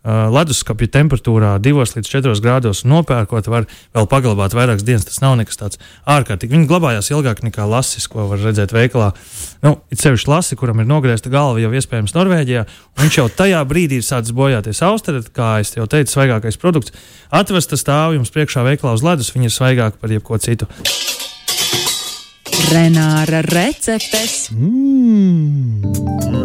leduskapja 0.04 0.88
temperatūrā 0.96 1.52
2 1.62 1.84
līdz 1.96 2.08
4 2.10 2.42
grādos 2.42 2.82
nopērkot, 2.88 3.46
var 3.52 3.68
vēl 3.94 4.08
paglabāt 4.10 4.56
vairākas 4.56 4.82
dienas. 4.86 5.06
Tas 5.06 5.20
nav 5.22 5.36
nekas 5.38 5.60
tāds 5.60 5.78
ārkārtīgi. 6.10 6.56
Viņi 6.56 6.68
glabājās 6.70 7.12
ilgāk 7.14 7.44
nekā 7.46 7.66
lasis, 7.70 8.08
ko 8.10 8.26
var 8.30 8.42
redzēt 8.42 8.74
veikalā. 8.74 9.12
Nu, 9.62 9.76
it 9.94 10.02
sevišķi 10.02 10.30
lasi, 10.32 10.58
kuram 10.58 10.82
ir 10.82 10.90
nogriezta 10.90 11.30
galva 11.32 11.62
jau 11.62 11.70
iespējams 11.70 12.16
Norvēģijā. 12.16 12.66
Viņš 13.02 13.20
jau 13.20 13.28
tajā 13.30 13.62
brīdī 13.68 14.00
ir 14.02 14.06
sācis 14.06 14.34
bojāties 14.34 14.82
austerēt, 14.82 15.30
kā 15.36 15.54
es 15.62 15.76
jau 15.78 15.86
teicu, 15.86 16.16
svaigākais 16.16 16.58
produkts. 16.58 16.94
Atvesta 17.30 17.78
stāv 17.78 18.18
jums 18.18 18.34
priekšā 18.34 18.66
veikalā 18.66 18.96
uz 18.98 19.06
ledus, 19.06 19.30
viņa 19.36 19.48
ir 19.48 19.54
svaigāka 19.54 20.02
par 20.02 20.10
jebko 20.10 20.42
citu. 20.42 20.66
Renāra 22.72 23.42
receptes. 23.46 24.50
Mm. 24.50 25.94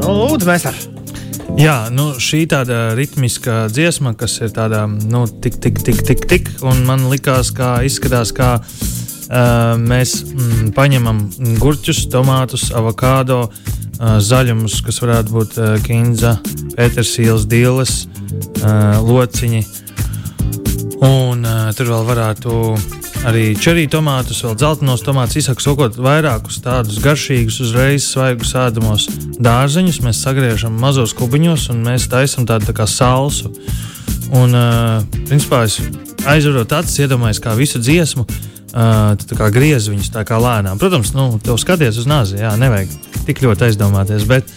Lūdzu, 0.03 0.47
mēs 0.47 0.69
ar. 0.69 1.06
Jā, 1.55 1.87
nu, 1.93 2.09
šī 2.19 2.41
tāda 2.51 2.91
ritmiska 2.97 3.69
dziesma, 3.71 4.11
kas 4.19 4.35
ir 4.43 4.51
tāda, 4.51 4.83
nu, 4.87 5.23
tik, 5.27 5.55
tik, 5.63 5.79
tik, 5.79 6.01
tik, 6.03 6.25
tik, 6.27 6.49
un 6.67 6.83
man 6.85 7.07
likās, 7.07 7.53
kā 7.55 7.77
izskatās, 7.87 8.33
kā 8.35 8.49
uh, 8.59 9.79
mēs 9.79 10.19
mm, 10.27 10.73
paņemam 10.75 11.23
gurķus, 11.61 12.03
tomātus, 12.11 12.67
avokado, 12.75 13.45
uh, 13.47 14.17
zaļumus, 14.19 14.81
kas 14.83 14.99
varētu 15.05 15.37
būt 15.37 15.57
uh, 15.61 15.73
kinza, 15.87 16.35
pētersīles, 16.75 17.47
dīles, 17.47 17.95
uh, 18.59 18.99
lociņi. 19.07 19.63
Un 21.07 21.47
uh, 21.47 21.71
tur 21.77 21.93
vēl 21.95 22.07
varētu 22.11 22.59
arī 23.25 23.55
čeriju 23.57 23.89
tomātus, 23.95 24.43
vēl 24.45 24.55
dzeltenos 24.59 25.03
tomātus, 25.05 25.39
izsaka 25.41 25.63
sakot, 25.63 25.97
vairākus 26.01 26.59
tādus 26.61 26.99
garšīgus, 27.01 27.59
uzreiz 27.65 28.05
svaigus 28.05 28.53
ēdamos 28.57 29.07
dārzeņus. 29.41 30.01
Mēs 30.05 30.21
sagriežam 30.21 30.77
mazos 30.81 31.15
kubiņos 31.17 31.69
un 31.73 31.81
mēs 31.87 32.09
taisam 32.11 32.45
tādu 32.49 32.69
tā 32.69 32.75
kā 32.77 32.87
salsu. 32.89 33.53
Un, 34.35 34.53
uh, 34.53 35.01
principā, 35.29 35.63
es 35.65 35.79
aizvarot 36.27 36.75
acis, 36.77 36.99
iedomājos, 37.05 37.41
kā 37.41 37.55
visu 37.57 37.81
dziesmu. 37.81 38.27
Uh, 38.77 39.15
kā 39.39 39.47
griez 39.53 39.87
viņus 39.89 40.11
tā 40.13 40.25
kā 40.27 40.37
lēnām. 40.43 40.77
Protams, 40.77 41.15
nu, 41.15 41.29
tev 41.41 41.57
skaties 41.61 41.97
uz 42.03 42.09
nāzi, 42.09 42.41
jā, 42.43 42.51
nevajag 42.59 42.91
tik 43.25 43.41
ļoti 43.45 43.69
aizdomāties. 43.71 44.27
Bet, 44.29 44.51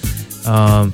uh, 0.44 0.90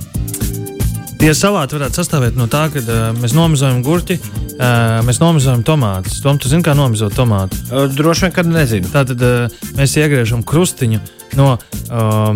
Tie 1.16 1.32
salāti 1.32 1.78
varētu 1.78 1.96
sastāvēt 1.96 2.36
no 2.36 2.44
tā, 2.50 2.66
ka 2.72 2.82
uh, 2.82 3.00
mēs 3.16 3.32
nomazojam 3.36 3.80
gurķi, 3.86 4.18
uh, 4.20 5.00
mēs 5.06 5.20
nomazojam 5.22 5.64
tomātus. 5.66 6.20
Tom, 6.24 6.36
tu 6.38 6.50
zini, 6.52 6.64
kā 6.66 6.76
nomazot 6.76 7.16
tomātu? 7.16 7.58
Uh, 7.70 7.86
droši 7.88 8.26
vien, 8.26 8.34
kad 8.36 8.50
nezinu. 8.50 8.92
Tātad 8.92 9.24
uh, 9.24 9.58
mēs 9.78 9.96
iegriežam 9.96 10.44
krustiņu 10.46 11.00
no 11.40 11.56
uh, 11.56 12.32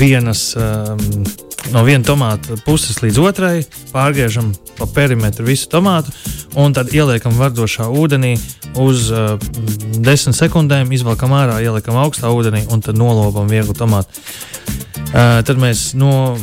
vienas. 0.00 0.52
Um, 0.56 1.24
No 1.70 1.84
viena 1.86 2.02
tomāta 2.02 2.56
puses 2.66 2.96
līdz 3.04 3.18
otrai, 3.22 3.60
pārgriežam 3.92 4.48
pa 4.80 4.88
perimetru 4.90 5.46
visu 5.46 5.68
tomātu, 5.70 6.10
un 6.58 6.74
tad 6.74 6.90
ieliekam 6.90 7.36
vardošā 7.38 7.86
ūdenī 7.86 8.32
uz 8.82 9.06
uh, 9.14 9.36
desmit 10.02 10.36
sekundēm, 10.36 10.90
izvelkam 10.90 11.34
ārā, 11.38 11.60
ieliekam 11.62 12.00
augstā 12.02 12.32
ūdenī 12.34 12.64
un 12.74 12.82
tad 12.82 12.98
nolobam 12.98 13.46
vieglu 13.50 13.76
tomātu. 13.78 14.10
Uh, 15.12 15.38
tad 15.46 15.60
mēs 15.62 15.92
no, 15.94 16.34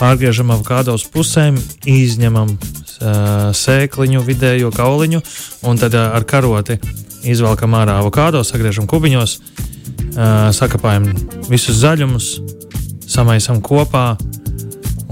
pārgriežam 0.00 0.50
avokado 0.54 0.94
uz 0.96 1.04
pusēm, 1.12 1.58
izņemam 1.88 2.54
uh, 2.56 3.50
sēkliņu, 3.56 4.22
vidējo 4.24 4.72
kauliņu, 4.74 5.20
un 5.68 5.80
tad 5.80 5.96
uh, 5.96 6.14
ar 6.16 6.24
karoti 6.28 6.78
izvelkam 7.28 7.76
ārā 7.76 7.98
avokado, 8.00 8.40
sagriežam 8.46 8.88
kubiņos, 8.90 9.36
uh, 9.36 10.48
sakapājam 10.56 11.10
visus 11.50 11.82
zaļumus, 11.82 12.30
samaisam 13.10 13.60
kopā 13.64 14.14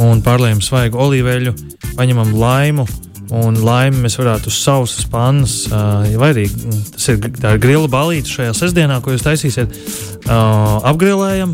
un 0.01 0.23
pārliekam 0.25 0.63
svaigu 0.65 1.01
olīveļu, 1.05 1.55
paņemam 1.99 2.33
laimu. 2.39 2.89
Un 3.29 3.59
laimi 3.61 4.07
mēs 4.07 4.17
varētu 4.17 4.49
uz 4.49 4.59
sausas 4.63 5.05
pannas, 5.11 5.61
uh, 5.69 6.07
vai 6.21 6.31
arī 6.33 6.47
tas 6.95 7.11
ir, 7.13 7.19
ir 7.21 7.59
grila 7.61 7.91
balīti 7.93 8.39
šajā 8.39 8.55
sestdienā, 8.57 9.03
ko 9.05 9.13
jūs 9.13 9.27
taisīsiet. 9.27 9.75
Uh, 10.25 10.79
apgrilējam, 10.89 11.53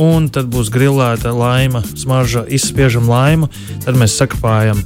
un 0.00 0.30
tad 0.32 0.48
būs 0.52 0.72
grilēta 0.72 1.34
laima, 1.36 1.84
smarža, 1.92 2.46
izspiežam 2.48 3.10
laimu, 3.10 3.50
tad 3.84 4.00
mēs 4.00 4.16
sakapājam 4.20 4.80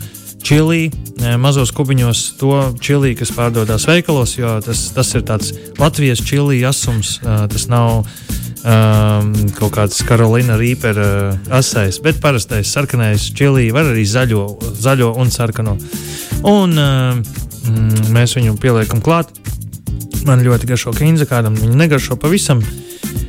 čili, 0.48 0.90
mazos 1.38 1.70
kubiņos 1.76 2.20
to 2.40 2.52
čili, 2.80 3.12
kas 3.18 3.32
pārdodas 3.36 3.84
veikalos, 3.88 4.38
jo 4.38 4.54
tas, 4.64 4.86
tas 4.96 5.10
ir 5.18 5.26
tāds 5.28 5.52
Latvijas 5.76 6.22
čili 6.24 6.62
asums, 6.64 7.18
tas 7.20 7.66
nav 7.68 7.98
um, 7.98 9.34
kaut 9.58 9.74
kāds 9.76 10.00
Karolīna 10.08 10.56
Rīpera 10.60 11.36
asais, 11.58 12.00
bet 12.00 12.22
parastais 12.24 12.72
sarkanais 12.72 13.28
čili 13.36 13.68
var 13.74 13.92
arī 13.92 14.06
zaļo, 14.08 14.46
zaļo 14.80 15.12
un 15.20 15.32
sarkano. 15.34 15.76
Un 16.48 16.76
um, 16.80 17.22
mēs 18.16 18.38
viņu 18.38 18.56
pieliekam 18.62 19.04
klāt. 19.04 19.34
Man 20.24 20.42
ļoti 20.44 20.68
garšo 20.68 20.96
kinza, 20.96 21.28
kādam 21.28 21.56
viņa 21.60 21.76
negaršo 21.76 22.16
pavisam. 22.20 22.64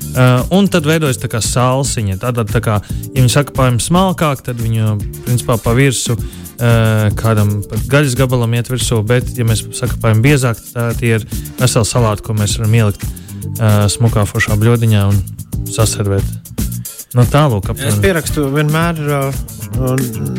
Uh, 0.10 0.42
un 0.56 0.72
tad 0.72 0.88
veidojas 0.88 1.20
tā 1.22 1.28
kā 1.32 1.44
sālsiņa. 1.44 2.22
Tad, 2.24 2.40
tā 2.50 2.64
kā, 2.64 2.80
ja 3.12 3.18
viņi 3.20 3.34
saka, 3.34 3.54
pāri 3.56 3.84
smalkāk, 3.84 4.46
tad 4.48 4.62
viņu 4.64 4.96
principā 5.28 5.60
pa 5.62 5.76
virsmu 5.76 6.16
kādam 7.20 7.60
pat 7.64 7.86
gaļas 7.92 8.18
gabalam 8.20 8.54
iet 8.58 8.68
virsū. 8.72 9.00
Bet, 9.08 9.32
ja 9.38 9.46
mēs 9.48 9.64
sakām, 9.78 10.24
biezāk, 10.26 10.60
tad 10.74 11.00
tie 11.00 11.16
ir 11.20 11.28
veseli 11.60 11.88
salāti, 11.88 12.26
ko 12.26 12.36
mēs 12.36 12.58
varam 12.60 12.76
ielikt 12.82 13.06
uh, 13.06 13.86
smukā 13.92 14.26
foršā 14.30 14.58
bļodiņā 14.60 15.06
un 15.10 15.22
saservēt. 15.72 16.50
No 17.18 17.26
tālāk, 17.26 17.72
apmēram. 17.72 17.96
Es 17.96 18.02
pierakstu 18.04 18.46
vienmēr 18.54 19.00
uh, 19.02 19.40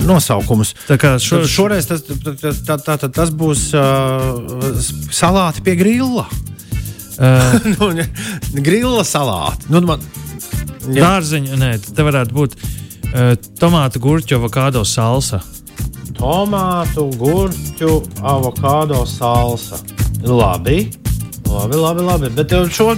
nosaukumus. 0.06 0.74
Tā 0.86 1.00
kā 1.00 1.16
šo, 1.22 1.40
Tad 1.42 1.50
šoreiz 1.50 1.88
tas, 1.90 2.04
tā, 2.06 2.34
tā, 2.38 2.76
tā, 2.78 2.96
tā, 3.02 3.10
tas 3.10 3.32
būs 3.34 3.70
uh, 3.74 4.78
salāti 5.10 5.64
pie 5.66 5.74
grilla. 5.80 6.28
Uh, 7.20 7.66
nu, 7.74 7.90
grila 8.62 9.02
salāti. 9.06 9.70
Nu, 9.72 9.82
man. 9.88 10.04
Dārziņa, 10.80 11.58
nē, 11.60 11.72
te 11.90 12.06
varētu 12.06 12.36
būt 12.38 12.54
uh, 12.56 13.34
tomātu, 13.60 14.02
gurķu, 14.02 14.38
avokado 14.38 14.84
salsa. 14.86 15.42
Tomātu, 16.16 17.06
gurķu, 17.16 18.00
avokado 18.22 19.04
salsa. 19.08 19.80
Labi. 20.26 20.90
Labi, 21.50 21.76
labi, 21.76 22.02
labi. 22.06 22.28
Bet 22.36 22.52
šo, 22.70 22.92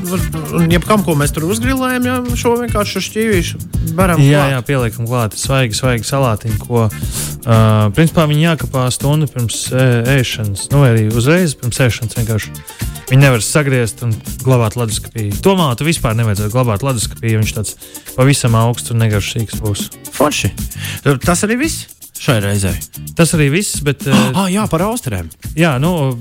jebkam, 0.68 1.04
ko 1.06 1.14
mēs 1.16 1.32
tur 1.32 1.46
uzgrilējam, 1.48 2.04
jau 2.08 2.36
šo 2.36 2.54
vienkārši 2.60 3.00
šķīvīšu. 3.06 3.60
Baram 3.96 4.20
jā, 4.20 4.42
klāt. 4.42 4.52
jā, 4.52 4.58
pieliekam 4.68 5.08
klāt. 5.08 5.36
Svaigi, 5.40 5.78
svaigi 5.78 6.04
salātiņu, 6.04 6.58
ko, 6.66 6.82
uh, 6.90 7.86
principā, 7.96 8.26
viņi 8.28 8.44
jākapā 8.50 8.84
stundu 8.92 9.30
pirms 9.32 9.64
ēšanas. 9.72 10.66
Nu, 10.74 10.82
vai 10.82 10.92
arī 10.92 11.06
uzreiz 11.14 11.56
pirms 11.56 11.80
ēšanas 11.86 12.18
vienkārši. 12.20 12.52
Viņi 13.08 13.22
nevar 13.22 13.42
sagriezt 13.44 14.04
un 14.04 14.12
glabāt 14.44 14.76
leduskapī. 14.80 15.30
Tomātu 15.44 15.88
vispār 15.88 16.18
nevajadzētu 16.20 16.52
glabāt 16.52 16.84
leduskapī, 16.84 17.34
viņš 17.38 17.56
tāds 17.56 17.74
pavisam 18.16 18.56
augsts 18.60 18.92
un 18.92 19.00
negaršīgs 19.04 19.64
būs. 19.64 19.88
Forši. 20.12 20.52
Tas 21.24 21.44
arī 21.48 21.62
viss 21.64 21.88
šai 22.22 22.38
reizei. 22.42 22.74
Tas 23.18 23.34
arī 23.36 23.48
viss, 23.52 23.80
bet. 23.84 24.04
Ah, 24.08 24.46
jā, 24.52 24.64
par 24.70 24.84
austrēm. 24.86 25.30
Jā, 25.58 25.74
nu, 25.82 26.12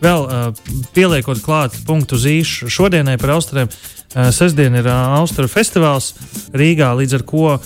vēl 0.00 0.24
uh, 0.24 0.48
pieliekot 0.96 1.42
klāt 1.44 1.76
punktu 1.88 2.18
zīšu 2.20 2.70
šodienai 2.72 3.18
par 3.20 3.36
austrēm. 3.36 3.70
Uh, 4.16 4.30
sestdien 4.32 4.74
ir 4.78 4.86
uh, 4.88 5.18
Austrijas 5.18 5.52
festivāls 5.52 6.12
Rīgā, 6.56 6.92
līdz 6.96 7.18
ar 7.18 7.26
ko 7.28 7.44
uh, 7.52 7.60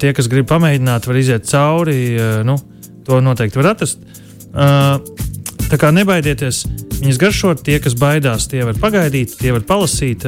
tie, 0.00 0.12
kas 0.16 0.28
grib 0.28 0.48
pamēģināt, 0.50 1.08
var 1.08 1.20
iziet 1.20 1.48
cauri. 1.48 2.00
Uh, 2.18 2.42
nu, 2.46 2.58
to 3.06 3.22
noteikti 3.24 3.62
var 3.62 3.72
atrast. 3.72 4.02
Uh, 4.52 4.98
tā 5.70 5.78
kā 5.80 5.90
nebaidieties, 5.94 6.64
viņas 7.00 7.20
garšot. 7.20 7.62
Tie, 7.66 7.78
kas 7.82 7.96
baidās, 7.98 8.48
tie 8.50 8.64
var 8.66 8.76
pagaidīt, 8.80 9.36
tie 9.40 9.54
var 9.54 9.64
palasīt. 9.66 10.26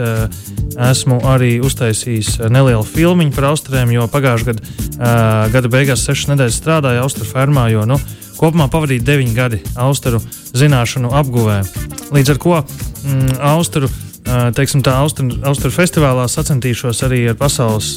Esmu 0.79 1.19
arī 1.27 1.57
uztaisījis 1.65 2.39
nelielu 2.55 2.85
filmu 2.87 3.27
par 3.35 3.51
austrēm, 3.53 3.91
jo 3.97 4.07
pagājušā 4.11 4.53
gada, 4.53 4.75
gada 5.55 5.71
beigās, 5.73 6.05
sešas 6.07 6.33
nedēļas 6.33 6.59
strādāju 6.61 7.03
Austrijas 7.03 7.33
fermā. 7.35 7.67
Jo, 7.73 7.87
nu, 7.89 7.99
kopumā 8.39 8.69
pavadīju 8.73 9.07
deviņi 9.07 9.35
gadi 9.37 9.63
Austriju 9.75 10.23
zināšanu 10.59 11.13
apguvē. 11.19 11.63
Līdz 12.15 12.35
ar 12.35 12.43
to 12.45 12.59
mm, 12.61 13.41
Austriju. 13.55 13.95
Teiksim, 14.29 14.83
tā 14.85 14.93
Austrijas 15.01 15.41
Austru 15.49 15.73
festivālā 15.73 16.27
sacensties 16.29 17.01
arī 17.07 17.23
ar 17.31 17.39
pasaules 17.41 17.97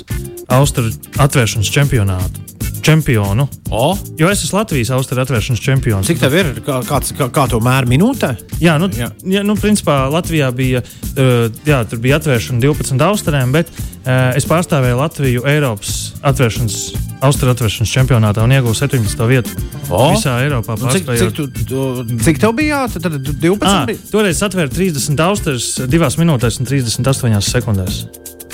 austrumu 0.51 0.95
atvēršanas 1.19 1.73
čempionātu 1.75 2.50
čempionu. 2.82 3.48
O? 3.70 3.98
Jo 4.20 4.30
es 4.32 4.44
esmu 4.44 4.60
Latvijas 4.60 4.91
austrālijas 4.96 5.30
atvēršanas 5.30 5.62
čempions. 5.63 6.08
Cik 6.10 6.20
tev 6.22 6.36
ir? 6.38 6.50
Kā, 6.65 6.82
kāds, 6.88 7.13
kā, 7.17 7.30
kā 7.34 7.46
to 7.52 7.62
mēra 7.63 7.88
minūtē? 7.89 8.34
Jā, 8.62 8.78
nu, 8.82 8.89
jā. 8.96 9.12
jā 9.28 9.44
nu, 9.48 9.56
principā 9.60 10.04
Latvijā 10.12 10.50
bija, 10.56 10.82
uh, 10.82 11.48
jā, 11.67 11.84
bija 12.02 12.20
atvēršana 12.20 12.63
12 12.63 13.06
austrēm, 13.08 13.54
bet 13.56 13.72
uh, 13.72 14.32
es 14.38 14.48
pārstāvēju 14.50 15.00
Latviju 15.00 15.46
Eiropas 15.52 15.96
atvēršanas, 16.32 16.80
austrālijas 17.22 17.60
atvēršanas 17.60 17.94
čempionātā 17.94 18.46
un 18.46 18.56
ieguvu 18.58 18.76
17. 18.78 19.26
vietu. 19.30 19.56
O? 19.89 20.12
Visā 20.15 20.38
Eiropā 20.46 20.78
nu, 20.82 20.91
cik, 20.96 21.08
cik, 21.22 21.36
tu, 21.38 21.48
tu, 21.62 21.86
cik 22.26 22.41
tev 22.41 22.56
bija? 22.58 22.86
Tad, 22.91 23.08
tad 23.08 23.20
12. 23.30 23.67
À, 23.67 23.86
bija? 23.89 24.02
toreiz 24.12 24.41
atvēra 24.46 24.74
30 24.74 25.26
austrālijas 25.28 25.86
2 25.91 26.12
minūtēs 26.24 26.62
un 26.62 26.72
38 26.72 27.52
sekundēs. 27.52 28.04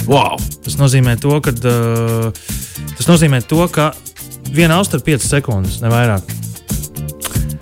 Wow. 0.08 0.38
Tas 0.63 0.78
nozīmē 0.80 1.18
to, 1.20 1.34
ka, 1.44 1.52
uh, 1.52 2.30
tas 2.96 3.10
nozīmē 3.10 3.42
to, 3.48 3.63
ka 3.72 3.92
viena 4.53 4.77
austra 4.79 4.99
5 5.03 5.23
sekundes, 5.27 5.81
ne 5.81 5.91
vairāk. 5.91 6.46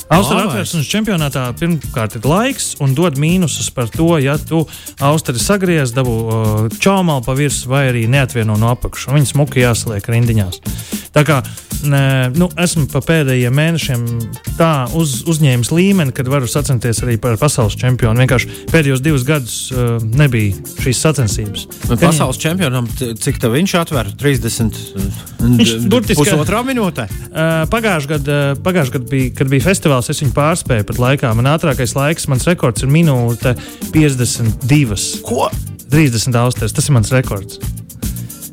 Austrijas 0.05 0.51
atvēršanas 0.51 0.89
čempionātā 0.89 1.43
pirmkārt 1.57 2.19
ir 2.19 2.27
laiks 2.29 2.75
un 2.83 2.93
dod 2.97 3.17
mīnusus 3.21 3.71
par 3.73 3.89
to, 3.89 4.11
ja 4.21 4.37
tu 4.37 4.61
austri 5.01 5.41
sagriez, 5.41 5.95
dabū 5.95 6.15
uh, 6.15 6.79
čaumalu 6.79 7.25
pa 7.25 7.33
virsmu 7.37 7.73
vai 7.73 7.87
arī 7.89 8.05
neatvieno 8.11 8.57
no 8.61 8.69
apakšas. 8.75 9.15
Viņas 9.15 9.33
smuki 9.33 9.63
jāsaliek 9.65 10.05
rindiņās. 10.13 10.61
Tā 11.15 11.23
kā 11.25 11.39
ne, 11.87 12.29
nu, 12.35 12.49
esmu 12.59 12.85
pa 12.91 13.01
pēdējiem 13.05 13.55
mēnešiem 13.55 14.05
tā 14.59 14.87
uz, 14.97 15.21
uzņēmis 15.31 15.71
līmeni, 15.73 16.13
kad 16.15 16.29
varu 16.31 16.49
sacensties 16.49 17.01
arī 17.05 17.17
par 17.21 17.39
pasaules 17.41 17.77
čempionu. 17.79 18.21
Vienkārši 18.21 18.67
pēdējos 18.71 19.03
divus 19.05 19.25
gadus 19.27 19.57
uh, 19.73 19.95
nebija 20.03 20.53
šīs 20.83 21.01
sacensības. 21.07 21.67
Pasaules 21.93 22.41
čempionam, 22.41 22.89
cik 22.93 23.41
tā 23.41 23.51
viņš 23.53 23.77
atver? 23.81 24.11
30 24.21 24.81
viņš 25.45 25.73
burtiski 25.91 26.19
pusotrā 26.19 26.61
minūtē. 26.67 27.07
Uh, 27.07 27.63
Pagājušajā 27.71 28.11
gadā, 28.11 28.39
pagājuš 28.65 28.93
gad 28.95 29.07
bija, 29.09 29.31
kad 29.37 29.51
bija 29.51 29.65
festivāls, 29.65 30.04
es 30.09 30.21
viņu 30.23 30.33
pārspēju 30.35 30.87
pat 30.89 30.99
laikā. 31.01 31.31
Man 31.37 31.49
ātrākais 31.51 31.95
laiks, 31.97 32.27
mans 32.31 32.47
rekords 32.49 32.85
ir 32.85 32.91
minūte 32.91 33.55
52. 33.93 34.99
Ko? 35.25 35.49
30 35.91 36.37
austeres, 36.41 36.75
tas 36.75 36.89
ir 36.89 36.97
mans 36.97 37.13
rekords. 37.13 37.59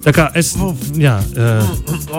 Tā 0.02 0.10
kā 0.14 0.26
es, 0.38 0.50
jā, 0.98 1.14
uh, 1.38 1.68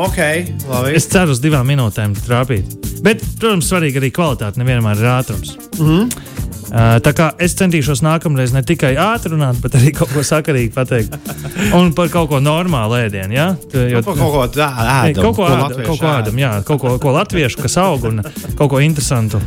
okay, 0.06 0.46
labi. 0.70 0.94
es 0.96 1.08
ceru 1.12 1.36
uz 1.36 1.42
divām 1.44 1.68
minūtēm 1.68 2.16
trāpīt. 2.24 2.78
Bet, 3.04 3.20
protams, 3.42 3.68
svarīgi 3.68 4.00
arī 4.00 4.12
kvalitāte, 4.16 4.62
nevienmēr 4.62 5.02
ir 5.02 5.10
ātrums. 5.12 5.58
Mm 5.76 5.90
-hmm. 5.90 6.33
Uh, 6.74 6.96
tā 7.06 7.12
kā 7.14 7.28
es 7.38 7.54
centīšos 7.60 8.02
nākamreiz 8.02 8.50
ne 8.56 8.64
tikai 8.66 8.96
ātri 8.98 9.36
runāt, 9.36 9.60
bet 9.62 9.76
arī 9.78 9.92
kaut 9.94 10.10
ko 10.10 10.24
sakarīgi 10.26 10.72
pateikt. 10.74 11.14
Un 11.78 11.92
par 11.94 12.10
kaut 12.10 12.32
ko 12.32 12.40
normālu 12.42 12.98
ēdienu. 12.98 13.36
Ja? 13.36 13.52
Jo, 13.74 14.02
kaut 14.02 14.18
ko 14.18 14.48
tādu- 14.56 15.22
kaut 15.22 15.38
ko 15.38 15.46
ēdam, 15.46 15.84
kaut 15.86 16.02
ko 16.02 16.10
ēdam, 16.10 16.42
jā, 16.42 16.52
kaut 16.66 16.82
ko, 16.82 16.96
ko 16.98 17.14
latviešu, 17.14 17.62
kas 17.62 17.78
aug 17.78 18.10
un 18.10 18.24
kaut 18.58 18.72
ko 18.74 18.82
interesantu, 18.82 19.42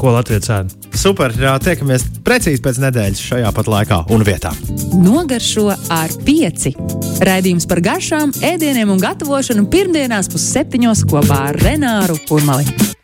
ko 0.00 0.16
latviešu 0.16 0.54
ēd. 0.56 0.74
Super, 0.96 1.36
tiekamies 1.36 2.08
precīzi 2.24 2.64
pēc 2.64 2.80
nedēļas 2.86 3.24
šajā 3.28 3.52
pat 3.52 3.68
laikā 3.76 4.02
un 4.16 4.24
vietā. 4.24 4.54
Nogaršo 4.96 5.68
ar 5.92 6.18
pieci. 6.24 6.72
Raidījums 7.20 7.68
par 7.68 7.84
garšām, 7.84 8.32
ēdieniem 8.40 8.96
un 8.96 9.04
gatavošanu 9.04 9.68
pirmdienās 9.68 10.32
pusseptiņos 10.32 11.04
kopā 11.12 11.48
ar 11.52 11.64
Renāru 11.68 12.16
Kurmali. 12.24 12.95